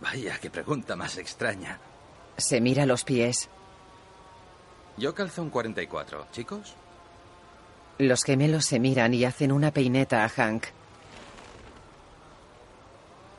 Vaya, 0.00 0.38
qué 0.40 0.50
pregunta 0.50 0.96
más 0.96 1.18
extraña. 1.18 1.78
Se 2.36 2.60
mira 2.60 2.86
los 2.86 3.04
pies. 3.04 3.48
Yo 4.96 5.14
calzo 5.14 5.42
un 5.42 5.50
44. 5.50 6.28
¿Chicos? 6.32 6.74
Los 7.98 8.24
gemelos 8.24 8.64
se 8.64 8.80
miran 8.80 9.12
y 9.12 9.24
hacen 9.24 9.52
una 9.52 9.70
peineta 9.70 10.24
a 10.24 10.28
Hank. 10.28 10.64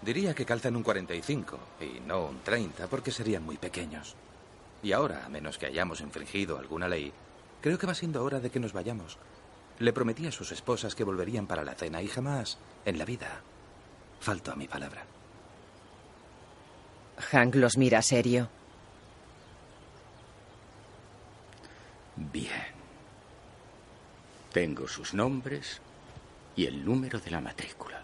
Diría 0.01 0.35
que 0.35 0.45
calzan 0.45 0.75
un 0.75 0.83
45 0.83 1.59
y 1.81 1.99
no 2.01 2.25
un 2.25 2.41
30 2.41 2.87
porque 2.87 3.11
serían 3.11 3.43
muy 3.43 3.57
pequeños. 3.57 4.15
Y 4.83 4.91
ahora, 4.91 5.25
a 5.25 5.29
menos 5.29 5.57
que 5.57 5.65
hayamos 5.65 6.01
infringido 6.01 6.57
alguna 6.57 6.89
ley, 6.89 7.11
creo 7.61 7.79
que 7.79 7.87
va 7.87 7.95
siendo 7.95 8.23
hora 8.23 8.41
de 8.41 8.49
que 8.49 8.59
nos 8.59 8.73
vayamos. 8.73 9.17
Le 9.79 9.93
prometí 9.93 10.27
a 10.27 10.31
sus 10.31 10.51
esposas 10.51 10.93
que 10.93 11.05
volverían 11.05 11.47
para 11.47 11.63
la 11.63 11.73
cena 11.73 12.01
y 12.01 12.07
jamás, 12.07 12.57
en 12.85 12.99
la 12.99 13.05
vida, 13.05 13.41
falto 14.19 14.51
a 14.51 14.55
mi 14.55 14.67
palabra. 14.67 15.05
Hank 17.17 17.55
los 17.55 17.77
mira 17.77 18.01
serio. 18.01 18.49
Bien. 22.15 22.73
Tengo 24.51 24.87
sus 24.87 25.13
nombres 25.13 25.81
y 26.55 26.65
el 26.65 26.85
número 26.85 27.19
de 27.19 27.31
la 27.31 27.41
matrícula. 27.41 28.03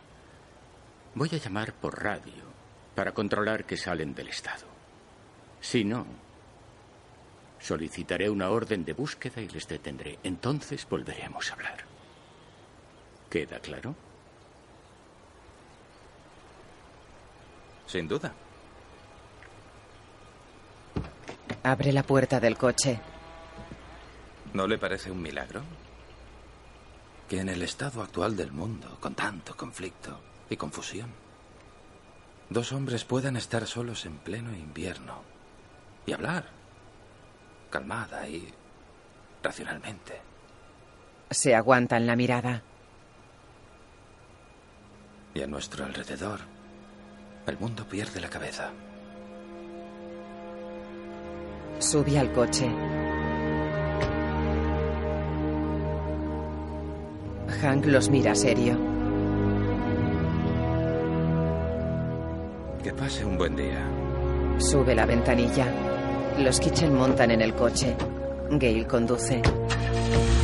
Voy 1.14 1.30
a 1.34 1.38
llamar 1.38 1.74
por 1.74 2.02
radio 2.02 2.44
para 2.96 3.14
controlar 3.14 3.66
que 3.66 3.78
salen 3.78 4.16
del 4.16 4.30
estado. 4.30 4.66
Si 5.60 5.84
no, 5.84 6.06
solicitaré 7.60 8.30
una 8.30 8.50
orden 8.50 8.86
de 8.86 8.94
búsqueda 8.94 9.42
y 9.42 9.48
les 9.50 9.68
detendré. 9.68 10.20
Entonces 10.24 10.88
volveremos 10.90 11.52
a 11.52 11.54
hablar. 11.54 11.86
¿Queda 13.30 13.60
claro? 13.60 13.96
Sin 17.86 18.08
duda. 18.08 18.34
Abre 21.64 21.92
la 21.92 22.04
puerta 22.04 22.40
del 22.40 22.58
coche. 22.58 23.00
¿No 24.54 24.68
le 24.68 24.78
parece 24.78 25.12
un 25.12 25.22
milagro? 25.22 25.62
Que 27.28 27.40
en 27.40 27.50
el 27.50 27.62
estado 27.62 28.02
actual 28.02 28.36
del 28.36 28.52
mundo, 28.52 28.98
con 29.00 29.14
tanto 29.14 29.56
conflicto 29.56 30.20
y 30.50 30.58
confusión, 30.58 31.10
dos 32.50 32.72
hombres 32.72 33.06
puedan 33.06 33.36
estar 33.36 33.68
solos 33.68 34.06
en 34.06 34.18
pleno 34.18 34.54
invierno 34.54 35.22
y 36.08 36.14
hablar, 36.14 36.59
calmada 37.70 38.28
y 38.28 38.52
racionalmente. 39.44 40.20
Se 41.30 41.56
aguantan 41.56 42.08
la 42.08 42.16
mirada. 42.16 42.64
Y 45.34 45.42
a 45.42 45.48
nuestro 45.48 45.86
alrededor, 45.86 46.40
el 47.46 47.58
mundo 47.60 47.86
pierde 47.88 48.20
la 48.20 48.30
cabeza. 48.30 48.72
Sube 51.80 52.20
al 52.20 52.32
coche. 52.34 52.70
Hank 57.62 57.86
los 57.86 58.10
mira 58.10 58.36
serio. 58.36 58.78
Que 62.84 62.92
pase 62.94 63.24
un 63.24 63.38
buen 63.38 63.56
día. 63.56 63.86
Sube 64.58 64.96
la 64.96 65.06
ventanilla. 65.06 65.68
Los 66.38 66.60
Kitchen 66.60 66.96
montan 66.96 67.32
en 67.32 67.42
el 67.42 67.54
coche. 67.54 67.96
Gail 68.52 68.88
conduce. 68.88 69.42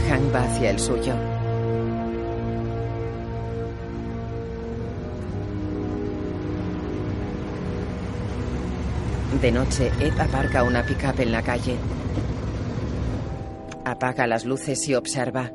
Hank 0.10 0.34
va 0.34 0.44
hacia 0.44 0.72
el 0.72 0.80
suyo. 0.80 1.14
De 9.42 9.52
noche, 9.52 9.92
Ed 10.00 10.20
aparca 10.20 10.64
una 10.64 10.84
pickup 10.86 11.20
en 11.20 11.32
la 11.32 11.42
calle. 11.42 11.78
Apaga 13.84 14.28
las 14.28 14.46
luces 14.46 14.88
y 14.90 14.96
observa. 14.96 15.52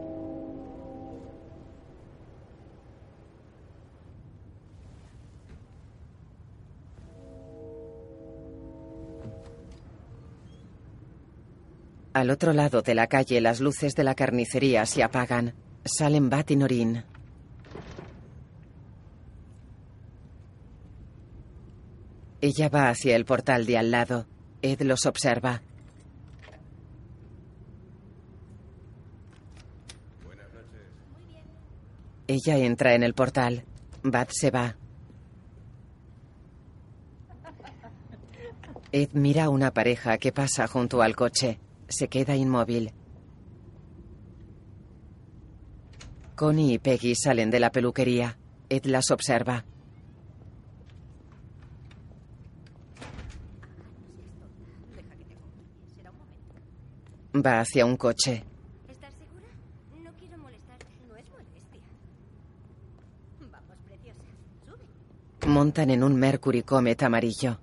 Al 12.20 12.28
otro 12.28 12.52
lado 12.52 12.82
de 12.82 12.94
la 12.94 13.06
calle, 13.06 13.40
las 13.40 13.60
luces 13.60 13.94
de 13.94 14.04
la 14.04 14.14
carnicería 14.14 14.84
se 14.84 15.02
apagan. 15.02 15.54
Salen 15.86 16.28
Bat 16.28 16.50
y 16.50 16.56
Norin. 16.56 17.02
Ella 22.42 22.68
va 22.68 22.90
hacia 22.90 23.16
el 23.16 23.24
portal 23.24 23.64
de 23.64 23.78
al 23.78 23.90
lado. 23.90 24.26
Ed 24.60 24.82
los 24.82 25.06
observa. 25.06 25.62
Ella 32.26 32.58
entra 32.58 32.94
en 32.94 33.02
el 33.02 33.14
portal. 33.14 33.64
Bat 34.02 34.28
se 34.30 34.50
va. 34.50 34.76
Ed 38.92 39.08
mira 39.14 39.44
a 39.44 39.48
una 39.48 39.70
pareja 39.70 40.18
que 40.18 40.32
pasa 40.32 40.66
junto 40.66 41.00
al 41.00 41.16
coche. 41.16 41.58
Se 41.90 42.08
queda 42.08 42.36
inmóvil. 42.36 42.92
Connie 46.36 46.74
y 46.74 46.78
Peggy 46.78 47.16
salen 47.16 47.50
de 47.50 47.58
la 47.58 47.70
peluquería. 47.72 48.38
Ed 48.68 48.84
las 48.84 49.10
observa. 49.10 49.64
Va 57.34 57.60
hacia 57.60 57.84
un 57.84 57.96
coche. 57.96 58.44
¿Estás 58.88 59.12
segura? 59.14 59.46
No 60.04 60.12
quiero 60.16 60.38
molestarte. 60.38 60.86
No 61.08 61.16
es 61.16 61.28
molestia. 61.28 61.82
Vamos, 63.50 63.76
preciosa. 63.84 64.20
Sube. 64.64 65.48
Montan 65.48 65.90
en 65.90 66.04
un 66.04 66.14
Mercury 66.14 66.62
Comet 66.62 67.02
amarillo. 67.02 67.58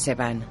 Se 0.00 0.14
van. 0.14 0.42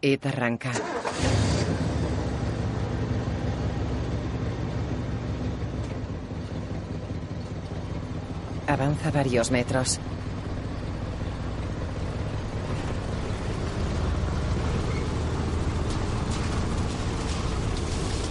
Ed 0.00 0.24
arranca. 0.24 0.70
Avanza 8.68 9.10
varios 9.10 9.50
metros. 9.50 9.98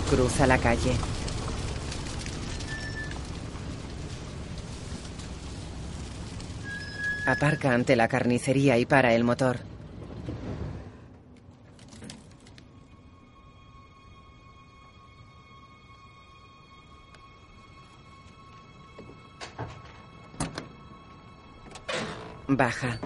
Cruza 0.09 0.47
la 0.47 0.57
calle. 0.57 1.14
Aparca 7.25 7.73
ante 7.73 7.95
la 7.95 8.07
carnicería 8.07 8.77
y 8.77 8.85
para 8.85 9.15
el 9.15 9.23
motor. 9.23 9.57
Baja. 22.47 22.99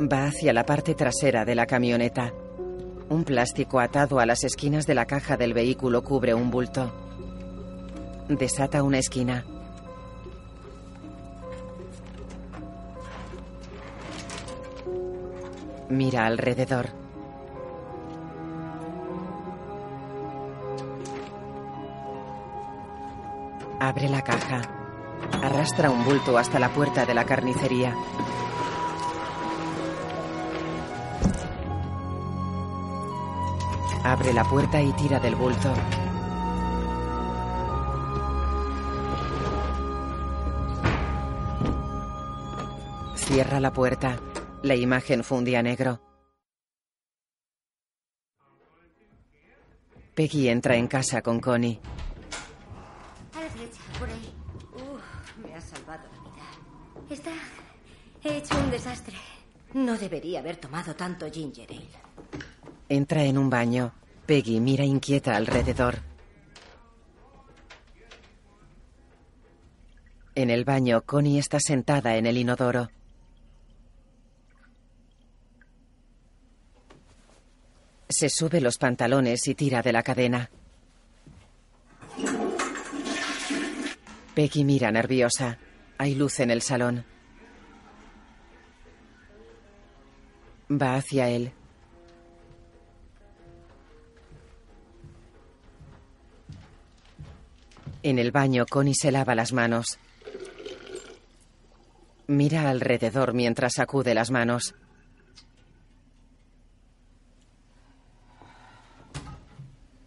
Va 0.00 0.26
hacia 0.26 0.52
la 0.52 0.64
parte 0.64 0.94
trasera 0.94 1.44
de 1.44 1.54
la 1.56 1.66
camioneta. 1.66 2.32
Un 3.08 3.22
plástico 3.22 3.78
atado 3.78 4.18
a 4.18 4.26
las 4.26 4.42
esquinas 4.42 4.84
de 4.86 4.94
la 4.94 5.06
caja 5.06 5.36
del 5.36 5.54
vehículo 5.54 6.02
cubre 6.02 6.34
un 6.34 6.50
bulto. 6.50 6.92
Desata 8.28 8.82
una 8.82 8.98
esquina. 8.98 9.44
Mira 15.88 16.26
alrededor. 16.26 16.88
Abre 23.78 24.08
la 24.08 24.22
caja. 24.22 24.62
Arrastra 25.42 25.90
un 25.90 26.04
bulto 26.04 26.36
hasta 26.38 26.58
la 26.58 26.70
puerta 26.70 27.06
de 27.06 27.14
la 27.14 27.24
carnicería. 27.24 27.94
Abre 34.08 34.32
la 34.32 34.44
puerta 34.44 34.80
y 34.80 34.92
tira 34.92 35.18
del 35.18 35.34
bulto. 35.34 35.74
Cierra 43.16 43.58
la 43.58 43.72
puerta. 43.72 44.20
La 44.62 44.76
imagen 44.76 45.24
fundía 45.24 45.60
negro. 45.60 46.00
Peggy 50.14 50.50
entra 50.50 50.76
en 50.76 50.86
casa 50.86 51.20
con 51.20 51.40
Connie. 51.40 51.80
A 53.34 53.40
la 53.40 53.48
derecha, 53.48 53.80
por 53.98 54.08
ahí. 54.08 54.32
Uf, 54.72 55.36
me 55.44 55.52
ha 55.52 55.60
salvado 55.60 56.04
la 56.14 56.30
vida. 56.30 57.10
Está 57.10 57.32
hecho 58.22 58.56
un 58.56 58.70
desastre. 58.70 59.16
No 59.74 59.98
debería 59.98 60.38
haber 60.38 60.58
tomado 60.58 60.94
tanto 60.94 61.28
ginger 61.28 61.68
ale. 61.68 62.45
Entra 62.88 63.24
en 63.24 63.36
un 63.36 63.50
baño. 63.50 63.92
Peggy 64.26 64.60
mira 64.60 64.84
inquieta 64.84 65.36
alrededor. 65.36 65.98
En 70.36 70.50
el 70.50 70.64
baño, 70.64 71.02
Connie 71.02 71.38
está 71.38 71.58
sentada 71.58 72.16
en 72.16 72.26
el 72.26 72.36
inodoro. 72.36 72.90
Se 78.08 78.28
sube 78.28 78.60
los 78.60 78.78
pantalones 78.78 79.48
y 79.48 79.54
tira 79.54 79.82
de 79.82 79.92
la 79.92 80.02
cadena. 80.02 80.50
Peggy 84.34 84.64
mira 84.64 84.92
nerviosa. 84.92 85.58
Hay 85.98 86.14
luz 86.14 86.38
en 86.40 86.50
el 86.50 86.62
salón. 86.62 87.04
Va 90.70 90.96
hacia 90.96 91.30
él. 91.30 91.52
En 98.06 98.20
el 98.20 98.30
baño, 98.30 98.66
Connie 98.70 98.94
se 98.94 99.10
lava 99.10 99.34
las 99.34 99.52
manos. 99.52 99.98
Mira 102.28 102.70
alrededor 102.70 103.34
mientras 103.34 103.72
sacude 103.74 104.14
las 104.14 104.30
manos. 104.30 104.76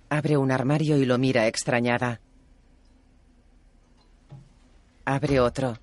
Abre 0.08 0.38
un 0.38 0.50
armario 0.50 0.95
y 0.95 1.04
lo 1.04 1.18
mira 1.18 1.47
extrañada. 1.47 2.22
Abre 5.04 5.41
otro. 5.41 5.78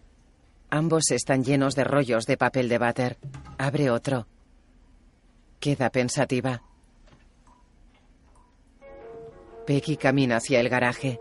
Ambos 0.70 1.10
están 1.10 1.44
llenos 1.44 1.74
de 1.74 1.84
rollos 1.84 2.24
de 2.24 2.38
papel 2.38 2.70
de 2.70 2.78
váter. 2.78 3.18
Abre 3.58 3.90
otro. 3.90 4.26
Queda 5.60 5.90
pensativa. 5.90 6.62
Peggy 9.66 9.98
camina 9.98 10.36
hacia 10.36 10.60
el 10.60 10.70
garaje. 10.70 11.20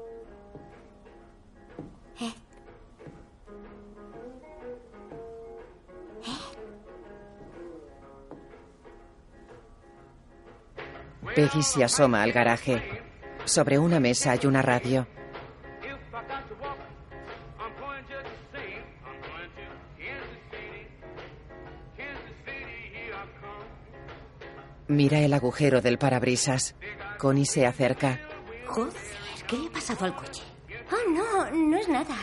Peggy 11.35 11.63
se 11.63 11.83
asoma 11.83 12.23
al 12.23 12.31
garaje. 12.31 13.03
Sobre 13.43 13.77
una 13.77 13.99
mesa 13.99 14.31
hay 14.31 14.45
una 14.45 14.61
radio. 14.61 15.05
Mira 24.87 25.19
el 25.19 25.33
agujero 25.33 25.81
del 25.81 25.97
parabrisas. 25.97 26.73
Connie 27.17 27.45
se 27.45 27.65
acerca. 27.65 28.17
Joder, 28.67 28.93
¿qué 29.45 29.57
le 29.57 29.67
ha 29.67 29.71
pasado 29.71 30.05
al 30.05 30.15
coche? 30.15 30.41
Oh, 30.89 31.11
no, 31.11 31.51
no 31.51 31.77
es 31.77 31.89
nada. 31.89 32.15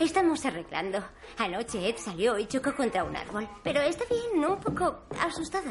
Estamos 0.00 0.44
arreglando. 0.44 0.98
Anoche 1.38 1.88
Ed 1.88 1.98
salió 1.98 2.36
y 2.36 2.46
chocó 2.46 2.74
contra 2.74 3.04
un 3.04 3.14
árbol. 3.14 3.48
Pero 3.62 3.80
está 3.80 4.04
bien, 4.06 4.44
un 4.44 4.58
poco 4.58 5.02
asustado. 5.20 5.70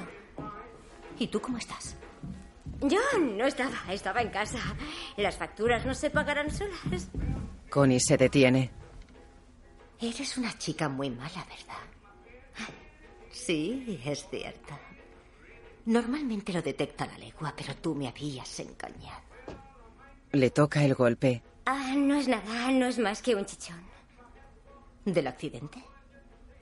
¿Y 1.18 1.28
tú 1.28 1.42
cómo 1.42 1.58
estás? 1.58 1.98
Yo 2.82 3.00
no 3.20 3.46
estaba, 3.46 3.78
estaba 3.92 4.22
en 4.22 4.30
casa. 4.30 4.60
Las 5.18 5.38
facturas 5.38 5.86
no 5.86 5.94
se 5.94 6.10
pagarán 6.10 6.50
solas. 6.50 7.10
Connie 7.70 8.00
se 8.00 8.18
detiene. 8.18 8.72
Eres 10.00 10.38
una 10.38 10.58
chica 10.58 10.88
muy 10.88 11.10
mala, 11.10 11.46
¿verdad? 11.46 12.70
Sí, 13.32 14.00
es 14.06 14.28
cierto. 14.30 14.78
Normalmente 15.86 16.54
lo 16.54 16.62
detecta 16.62 17.06
la 17.06 17.18
legua, 17.18 17.54
pero 17.56 17.76
tú 17.76 17.96
me 17.96 18.08
habías 18.08 18.60
engañado. 18.60 19.22
Le 20.32 20.50
toca 20.52 20.84
el 20.84 20.96
golpe. 20.96 21.42
Ah, 21.66 21.94
no 21.98 22.16
es 22.16 22.28
nada, 22.28 22.72
no 22.72 22.86
es 22.88 22.98
más 22.98 23.22
que 23.22 23.36
un 23.36 23.46
chichón. 23.46 23.84
¿Del 25.06 25.28
accidente? 25.28 25.84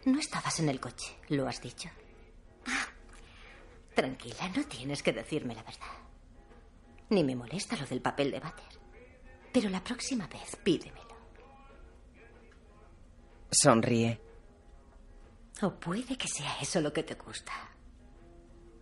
No 0.05 0.19
estabas 0.19 0.59
en 0.59 0.69
el 0.69 0.79
coche, 0.79 1.15
lo 1.29 1.47
has 1.47 1.61
dicho. 1.61 1.89
Ah, 2.65 2.87
tranquila, 3.93 4.49
no 4.55 4.63
tienes 4.63 5.03
que 5.03 5.13
decirme 5.13 5.53
la 5.53 5.63
verdad. 5.63 6.06
Ni 7.09 7.23
me 7.23 7.35
molesta 7.35 7.77
lo 7.77 7.85
del 7.85 8.01
papel 8.01 8.31
de 8.31 8.39
váter. 8.39 8.65
Pero 9.51 9.69
la 9.69 9.83
próxima 9.83 10.27
vez 10.27 10.55
pídemelo. 10.63 11.15
Sonríe. 13.49 14.19
O 15.61 15.71
puede 15.71 16.17
que 16.17 16.27
sea 16.27 16.57
eso 16.61 16.81
lo 16.81 16.91
que 16.93 17.03
te 17.03 17.15
gusta. 17.15 17.53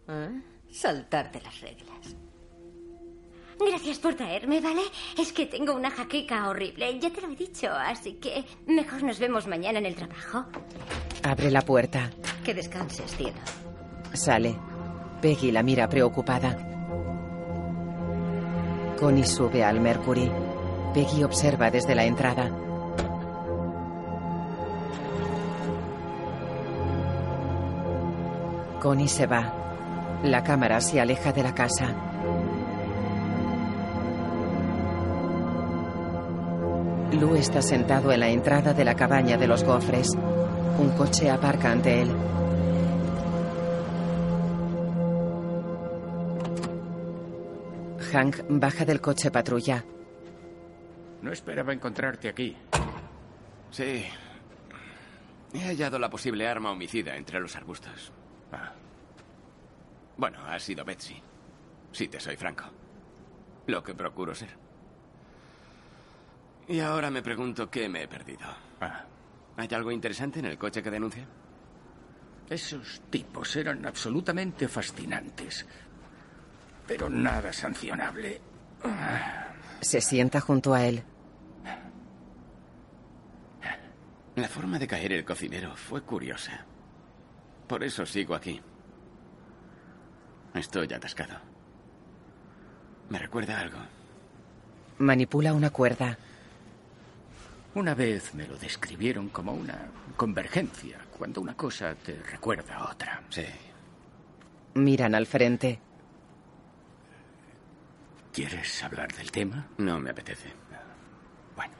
¿Eh? 0.07 0.41
Saltarte 0.71 1.41
las 1.41 1.61
reglas. 1.61 2.15
Gracias 3.57 3.99
por 3.99 4.15
traerme, 4.15 4.59
¿vale? 4.59 4.82
Es 5.17 5.32
que 5.32 5.45
tengo 5.45 5.73
una 5.73 5.89
jaqueca 5.89 6.49
horrible, 6.49 6.99
ya 6.99 7.09
te 7.09 7.21
lo 7.21 7.32
he 7.32 7.36
dicho, 7.36 7.71
así 7.71 8.15
que 8.15 8.43
mejor 8.67 9.03
nos 9.03 9.17
vemos 9.17 9.47
mañana 9.47 9.80
en 9.80 9.86
el 9.86 9.95
trabajo. 9.95 10.45
Abre 11.23 11.49
la 11.49 11.61
puerta. 11.61 12.11
Que 12.43 12.53
descanses, 12.53 13.15
cielo. 13.15 13.39
Sale. 14.13 14.57
Peggy 15.21 15.51
la 15.51 15.63
mira 15.63 15.88
preocupada. 15.88 16.74
Connie 18.99 19.25
sube 19.25 19.63
al 19.63 19.81
Mercury. 19.81 20.31
Peggy 20.93 21.23
observa 21.23 21.69
desde 21.69 21.95
la 21.95 22.05
entrada. 22.05 22.49
Connie 28.81 29.09
se 29.09 29.27
va. 29.27 29.51
La 30.23 30.43
cámara 30.43 30.79
se 30.79 31.01
aleja 31.01 31.33
de 31.33 31.43
la 31.43 31.53
casa. 31.53 31.93
Lou 37.11 37.35
está 37.35 37.61
sentado 37.61 38.11
en 38.13 38.21
la 38.21 38.29
entrada 38.29 38.73
de 38.73 38.85
la 38.85 38.95
cabaña 38.95 39.37
de 39.37 39.47
los 39.47 39.63
gofres. 39.63 40.11
Un 40.79 40.89
coche 40.91 41.29
aparca 41.29 41.71
ante 41.71 42.01
él. 42.01 42.11
Hank 48.16 48.45
baja 48.47 48.86
del 48.86 49.01
coche 49.01 49.30
patrulla. 49.30 49.84
No 51.22 51.32
esperaba 51.34 51.74
encontrarte 51.74 52.30
aquí. 52.30 52.55
Sí. 53.72 54.05
He 55.53 55.59
hallado 55.59 55.99
la 55.99 56.09
posible 56.09 56.47
arma 56.47 56.72
homicida 56.72 57.18
entre 57.18 57.41
los 57.41 57.55
arbustos. 57.57 58.13
Ah. 58.53 58.72
Bueno, 60.16 60.39
ha 60.47 60.57
sido 60.59 60.86
Betsy. 60.86 61.22
Si 61.91 62.07
te 62.07 62.22
soy 62.22 62.38
franco. 62.38 62.63
Lo 63.68 63.84
que 63.84 63.93
procuro 63.93 64.34
ser. 64.34 64.55
Y 66.70 66.80
ahora 66.80 67.11
me 67.11 67.22
pregunto 67.22 67.70
qué 67.70 67.89
me 67.89 68.03
he 68.03 68.07
perdido. 68.07 68.47
Ah. 68.80 69.03
¿Hay 69.57 69.68
algo 69.74 69.91
interesante 69.91 70.39
en 70.39 70.45
el 70.45 70.57
coche 70.57 70.82
que 70.82 70.91
denuncia? 70.91 71.28
Esos 72.49 73.01
tipos 73.09 73.55
eran 73.57 73.86
absolutamente 73.86 74.70
fascinantes. 74.70 75.66
Pero 76.88 77.09
nada 77.09 77.51
sancionable. 77.51 78.41
Se 79.81 80.01
sienta 80.01 80.39
junto 80.39 80.73
a 80.73 80.86
él. 80.86 81.03
La 84.36 84.47
forma 84.49 84.77
de 84.77 84.88
caer 84.88 85.13
el 85.13 85.23
cocinero 85.23 85.75
fue 85.75 86.01
curiosa. 86.01 86.65
Por 87.67 87.83
eso 87.83 88.05
sigo 88.05 88.36
aquí. 88.36 88.61
Estoy 90.53 90.91
atascado. 90.93 91.39
Me 93.09 93.17
recuerda 93.17 93.57
a 93.57 93.61
algo. 93.61 93.79
Manipula 94.97 95.53
una 95.53 95.69
cuerda. 95.69 96.17
Una 97.75 97.93
vez 97.93 98.33
me 98.33 98.47
lo 98.47 98.57
describieron 98.57 99.29
como 99.29 99.53
una 99.53 99.77
convergencia, 100.15 100.97
cuando 101.17 101.41
una 101.41 101.55
cosa 101.55 101.93
te 101.95 102.13
recuerda 102.13 102.75
a 102.75 102.91
otra. 102.91 103.23
Sí. 103.29 103.45
Miran 104.75 105.13
al 105.13 105.25
frente. 105.25 105.79
¿Quieres 108.36 108.83
hablar 108.83 109.09
del 109.13 109.31
tema? 109.31 109.65
No 109.77 109.97
me 109.97 110.09
apetece. 110.09 110.51
Bueno. 111.55 111.73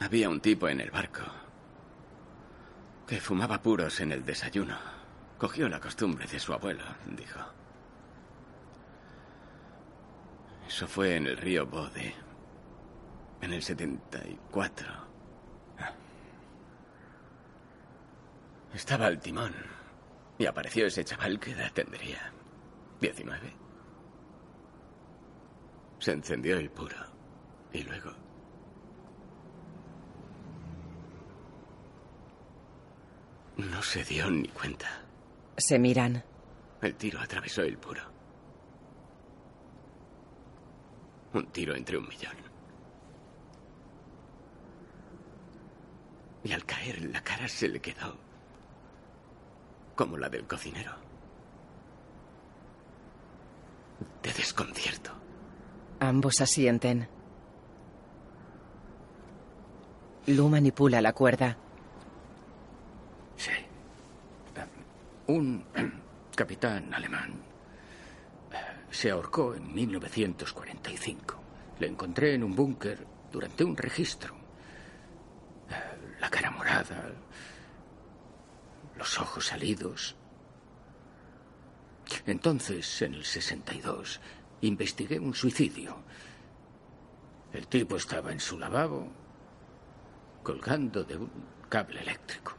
Había 0.00 0.28
un 0.28 0.40
tipo 0.40 0.68
en 0.68 0.80
el 0.80 0.90
barco 0.90 1.22
que 3.06 3.20
fumaba 3.20 3.62
puros 3.62 4.00
en 4.00 4.10
el 4.10 4.24
desayuno. 4.24 4.76
Cogió 5.38 5.68
la 5.68 5.78
costumbre 5.78 6.26
de 6.26 6.40
su 6.40 6.52
abuelo, 6.52 6.82
dijo. 7.06 7.38
Eso 10.66 10.88
fue 10.88 11.14
en 11.14 11.28
el 11.28 11.36
río 11.36 11.66
Bode, 11.66 12.16
en 13.42 13.52
el 13.52 13.62
74. 13.62 15.05
Estaba 18.76 19.06
al 19.06 19.18
timón 19.18 19.54
y 20.36 20.44
apareció 20.44 20.86
ese 20.86 21.02
chaval 21.02 21.40
que 21.40 21.52
edad 21.52 21.72
tendría. 21.72 22.30
¿19? 23.00 23.38
Se 25.98 26.12
encendió 26.12 26.58
el 26.58 26.68
puro 26.70 26.98
y 27.72 27.82
luego... 27.84 28.12
No 33.56 33.82
se 33.82 34.04
dio 34.04 34.30
ni 34.30 34.48
cuenta. 34.48 34.90
Se 35.56 35.78
miran. 35.78 36.22
El 36.82 36.96
tiro 36.96 37.18
atravesó 37.18 37.62
el 37.62 37.78
puro. 37.78 38.02
Un 41.32 41.46
tiro 41.46 41.74
entre 41.74 41.96
un 41.96 42.06
millón. 42.06 42.36
Y 46.44 46.52
al 46.52 46.66
caer 46.66 47.06
la 47.06 47.24
cara 47.24 47.48
se 47.48 47.68
le 47.68 47.80
quedó 47.80 48.25
como 49.96 50.16
la 50.16 50.28
del 50.28 50.46
cocinero. 50.46 50.92
De 54.22 54.32
desconcierto. 54.32 55.10
Ambos 56.00 56.40
asienten. 56.40 57.08
Lu 60.26 60.48
manipula 60.48 61.00
la 61.00 61.12
cuerda. 61.12 61.56
Sí. 63.36 63.50
Un 65.28 65.64
capitán 66.36 66.92
alemán 66.94 67.32
eh, 68.52 68.56
se 68.90 69.10
ahorcó 69.10 69.54
en 69.54 69.72
1945. 69.74 71.36
Le 71.78 71.86
encontré 71.88 72.34
en 72.34 72.44
un 72.44 72.54
búnker 72.54 73.06
durante 73.32 73.64
un 73.64 73.76
registro. 73.76 74.34
Eh, 75.70 76.16
La 76.20 76.28
cara 76.30 76.50
morada, 76.50 77.12
los 78.96 79.18
ojos 79.18 79.46
salidos. 79.46 80.16
Entonces, 82.26 83.02
en 83.02 83.14
el 83.14 83.24
62, 83.24 84.20
investigué 84.62 85.18
un 85.18 85.34
suicidio. 85.34 85.96
El 87.52 87.66
tipo 87.68 87.96
estaba 87.96 88.32
en 88.32 88.40
su 88.40 88.58
lavabo, 88.58 89.08
colgando 90.42 91.04
de 91.04 91.16
un 91.16 91.30
cable 91.68 92.00
eléctrico. 92.00 92.54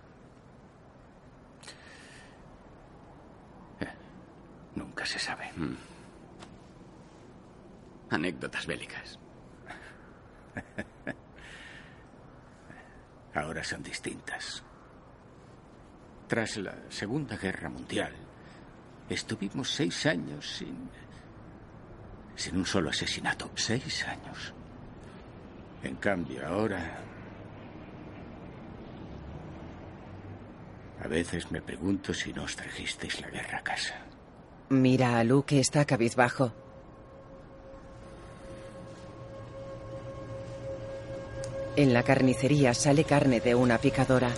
Eh, 3.79 3.93
nunca 4.75 5.05
se 5.05 5.19
sabe. 5.19 5.51
Anécdotas 8.09 8.65
bélicas. 8.65 9.19
Ahora 13.33 13.63
son 13.63 13.83
distintas. 13.83 14.63
Tras 16.27 16.57
la 16.57 16.75
Segunda 16.89 17.37
Guerra 17.37 17.69
Mundial, 17.69 18.11
estuvimos 19.09 19.71
seis 19.71 20.05
años 20.05 20.57
sin. 20.57 20.89
sin 22.35 22.57
un 22.57 22.65
solo 22.65 22.89
asesinato. 22.89 23.49
Seis 23.55 24.05
años. 24.05 24.53
En 25.83 25.95
cambio, 25.95 26.45
ahora. 26.45 26.99
A 31.03 31.07
veces 31.07 31.49
me 31.51 31.61
pregunto 31.61 32.13
si 32.13 32.33
no 32.33 32.43
os 32.43 32.55
trajisteis 32.55 33.21
la 33.21 33.29
guerra 33.29 33.59
a 33.59 33.63
casa. 33.63 33.95
Mira 34.69 35.19
a 35.19 35.23
Lu 35.23 35.43
que 35.43 35.59
está 35.59 35.85
cabizbajo. 35.85 36.51
En 41.77 41.93
la 41.93 42.03
carnicería 42.03 42.73
sale 42.73 43.05
carne 43.05 43.39
de 43.39 43.55
una 43.55 43.77
picadora. 43.77 44.31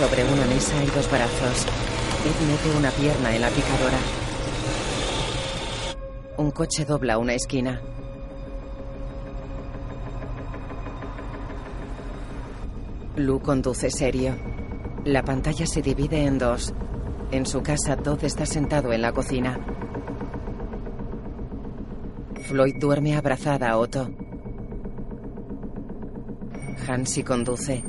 Sobre 0.00 0.24
una 0.24 0.46
mesa 0.46 0.78
hay 0.78 0.86
dos 0.86 1.10
brazos. 1.10 1.66
Ed 2.24 2.48
mete 2.48 2.74
una 2.74 2.90
pierna 2.90 3.34
en 3.34 3.42
la 3.42 3.50
picadora. 3.50 3.98
Un 6.38 6.50
coche 6.52 6.86
dobla 6.86 7.18
una 7.18 7.34
esquina. 7.34 7.82
Lu 13.16 13.42
conduce 13.42 13.90
serio. 13.90 14.36
La 15.04 15.22
pantalla 15.22 15.66
se 15.66 15.82
divide 15.82 16.24
en 16.24 16.38
dos. 16.38 16.72
En 17.30 17.44
su 17.44 17.62
casa, 17.62 17.98
Todd 17.98 18.24
está 18.24 18.46
sentado 18.46 18.94
en 18.94 19.02
la 19.02 19.12
cocina. 19.12 19.60
Floyd 22.44 22.76
duerme 22.80 23.18
abrazada 23.18 23.68
a 23.68 23.76
Otto. 23.76 24.08
Hansi 26.88 27.22
conduce. 27.22 27.84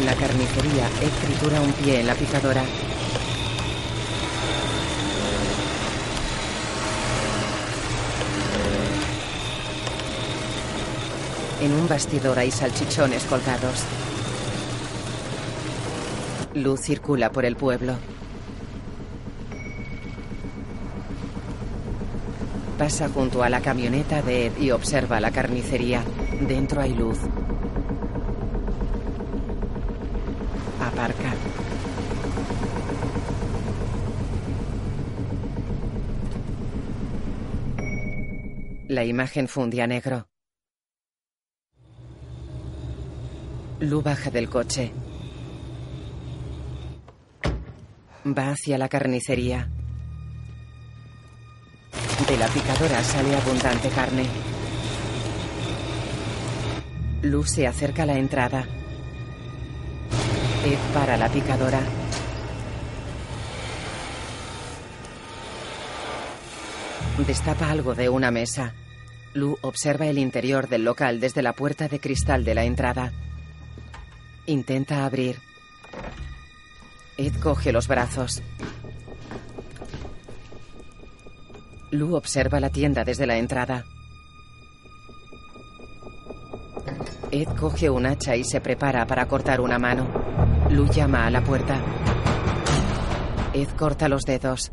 En 0.00 0.06
la 0.06 0.14
carnicería, 0.14 0.88
Ed 1.02 1.10
tritura 1.26 1.60
un 1.60 1.72
pie 1.74 2.00
en 2.00 2.06
la 2.06 2.14
picadora. 2.14 2.64
En 11.60 11.72
un 11.72 11.86
bastidor 11.86 12.38
hay 12.38 12.50
salchichones 12.50 13.24
colgados. 13.24 13.84
Luz 16.54 16.80
circula 16.80 17.30
por 17.30 17.44
el 17.44 17.56
pueblo. 17.56 17.96
Pasa 22.78 23.10
junto 23.10 23.42
a 23.42 23.50
la 23.50 23.60
camioneta 23.60 24.22
de 24.22 24.46
Ed 24.46 24.52
y 24.58 24.70
observa 24.70 25.20
la 25.20 25.30
carnicería. 25.30 26.02
Dentro 26.40 26.80
hay 26.80 26.94
luz. 26.94 27.18
Aparca. 30.80 31.34
La 38.90 39.04
imagen 39.04 39.46
funde 39.46 39.80
a 39.82 39.86
negro. 39.86 40.26
Lu 43.78 44.02
baja 44.02 44.30
del 44.30 44.48
coche. 44.48 44.90
Va 48.24 48.50
hacia 48.50 48.78
la 48.78 48.88
carnicería. 48.88 49.70
De 52.26 52.36
la 52.36 52.48
picadora 52.48 53.00
sale 53.04 53.36
abundante 53.36 53.90
carne. 53.90 54.24
Lu 57.22 57.44
se 57.44 57.68
acerca 57.68 58.02
a 58.02 58.06
la 58.06 58.18
entrada. 58.18 58.66
Ed 60.64 60.78
para 60.92 61.16
la 61.16 61.28
picadora. 61.28 61.99
Destapa 67.26 67.70
algo 67.70 67.94
de 67.94 68.08
una 68.08 68.30
mesa. 68.30 68.72
Lu 69.34 69.56
observa 69.60 70.06
el 70.06 70.18
interior 70.18 70.68
del 70.68 70.84
local 70.84 71.20
desde 71.20 71.42
la 71.42 71.52
puerta 71.52 71.86
de 71.86 72.00
cristal 72.00 72.44
de 72.44 72.54
la 72.54 72.64
entrada. 72.64 73.12
Intenta 74.46 75.04
abrir. 75.04 75.38
Ed 77.16 77.34
coge 77.40 77.72
los 77.72 77.86
brazos. 77.86 78.42
Lu 81.90 82.16
observa 82.16 82.58
la 82.58 82.70
tienda 82.70 83.04
desde 83.04 83.26
la 83.26 83.36
entrada. 83.36 83.84
Ed 87.30 87.48
coge 87.58 87.90
un 87.90 88.06
hacha 88.06 88.34
y 88.34 88.44
se 88.44 88.60
prepara 88.60 89.06
para 89.06 89.28
cortar 89.28 89.60
una 89.60 89.78
mano. 89.78 90.08
Lu 90.70 90.88
llama 90.88 91.26
a 91.26 91.30
la 91.30 91.42
puerta. 91.42 91.80
Ed 93.52 93.68
corta 93.76 94.08
los 94.08 94.22
dedos. 94.22 94.72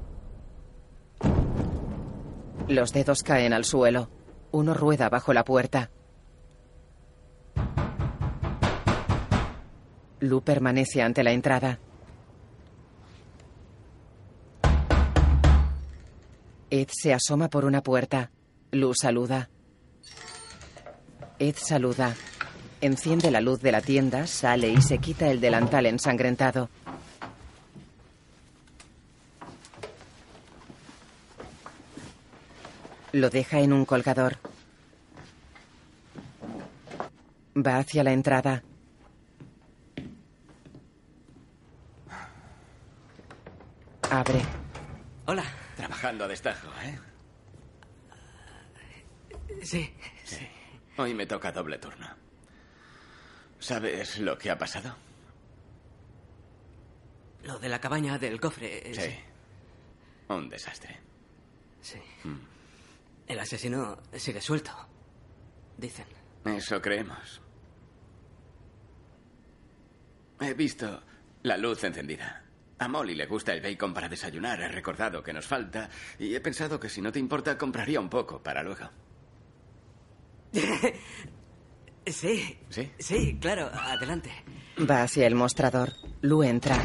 Los 2.68 2.92
dedos 2.92 3.24
caen 3.24 3.54
al 3.54 3.64
suelo. 3.64 4.10
Uno 4.52 4.74
rueda 4.74 5.10
bajo 5.10 5.34
la 5.34 5.44
puerta. 5.46 5.90
Lu 10.20 10.42
permanece 10.42 11.02
ante 11.02 11.24
la 11.24 11.32
entrada. 11.32 11.80
Ed 16.70 16.90
se 16.92 17.14
asoma 17.14 17.50
por 17.50 17.64
una 17.64 17.82
puerta. 17.82 18.32
Lu 18.72 18.94
saluda. 18.94 19.50
Ed 21.40 21.56
saluda. 21.56 22.16
Enciende 22.82 23.32
la 23.32 23.40
luz 23.42 23.62
de 23.62 23.72
la 23.72 23.82
tienda, 23.82 24.28
sale 24.28 24.70
y 24.70 24.82
se 24.82 24.98
quita 24.98 25.32
el 25.32 25.40
delantal 25.40 25.86
ensangrentado. 25.86 26.70
Lo 33.18 33.32
deja 33.32 33.60
en 33.62 33.74
un 33.74 33.84
colgador. 33.84 34.38
Va 37.56 37.78
hacia 37.80 38.04
la 38.04 38.12
entrada. 38.12 38.62
Abre. 44.12 44.40
Hola. 45.26 45.44
Trabajando 45.76 46.26
a 46.26 46.28
destajo, 46.28 46.68
¿eh? 46.84 47.00
Sí. 49.64 49.92
Sí. 50.24 50.48
Hoy 50.98 51.16
me 51.16 51.26
toca 51.26 51.52
doble 51.52 51.80
turno. 51.80 52.08
¿Sabes 53.58 54.20
lo 54.20 54.38
que 54.38 54.52
ha 54.52 54.60
pasado? 54.60 54.96
Lo 57.42 57.58
de 57.58 57.68
la 57.68 57.82
cabaña 57.82 58.20
del 58.20 58.40
cofre. 58.40 58.94
Sí. 58.94 59.16
Un 60.30 60.50
desastre. 60.50 61.00
Sí. 61.82 61.98
Mm. 62.24 62.57
El 63.28 63.40
asesino 63.40 63.98
sigue 64.14 64.42
suelto. 64.42 64.72
Dicen. 65.78 66.06
Eso 66.46 66.82
creemos. 66.82 67.42
He 70.40 70.54
visto 70.54 71.04
la 71.44 71.58
luz 71.58 71.84
encendida. 71.84 72.44
A 72.80 72.88
Molly 72.88 73.16
le 73.16 73.26
gusta 73.26 73.54
el 73.54 73.62
bacon 73.62 73.94
para 73.94 74.08
desayunar. 74.08 74.62
He 74.62 74.68
recordado 74.68 75.24
que 75.24 75.34
nos 75.34 75.46
falta 75.46 75.90
y 76.20 76.34
he 76.36 76.40
pensado 76.40 76.80
que 76.80 76.90
si 76.90 77.02
no 77.02 77.12
te 77.12 77.20
importa 77.20 77.58
compraría 77.58 78.00
un 78.00 78.10
poco 78.10 78.42
para 78.42 78.64
luego. 78.64 78.90
Sí. 82.08 82.58
¿Sí? 82.70 82.90
Sí, 82.98 83.38
claro. 83.38 83.70
Adelante. 83.74 84.32
Va 84.90 85.04
hacia 85.04 85.28
el 85.28 85.36
mostrador. 85.36 85.92
Lu 86.22 86.42
entra. 86.42 86.78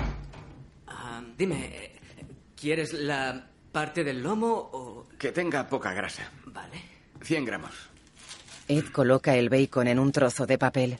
Ah, 0.89 1.23
dime, 1.39 1.93
¿quieres 2.57 2.93
la 2.93 3.52
parte 3.73 4.05
del 4.05 4.23
lomo 4.23 4.53
o...? 4.73 5.09
Que 5.19 5.33
tenga 5.33 5.67
poca 5.69 5.93
grasa. 5.93 6.31
Vale. 6.45 6.83
100 7.23 7.45
gramos. 7.45 7.73
Ed 8.69 8.87
coloca 8.93 9.35
el 9.35 9.49
bacon 9.49 9.89
en 9.89 9.99
un 9.99 10.13
trozo 10.13 10.47
de 10.47 10.59
papel. 10.59 10.99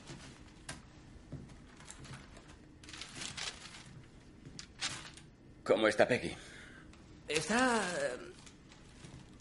¿Cómo 5.63 5.87
está 5.87 6.07
Peggy? 6.07 6.35
Está... 7.27 7.81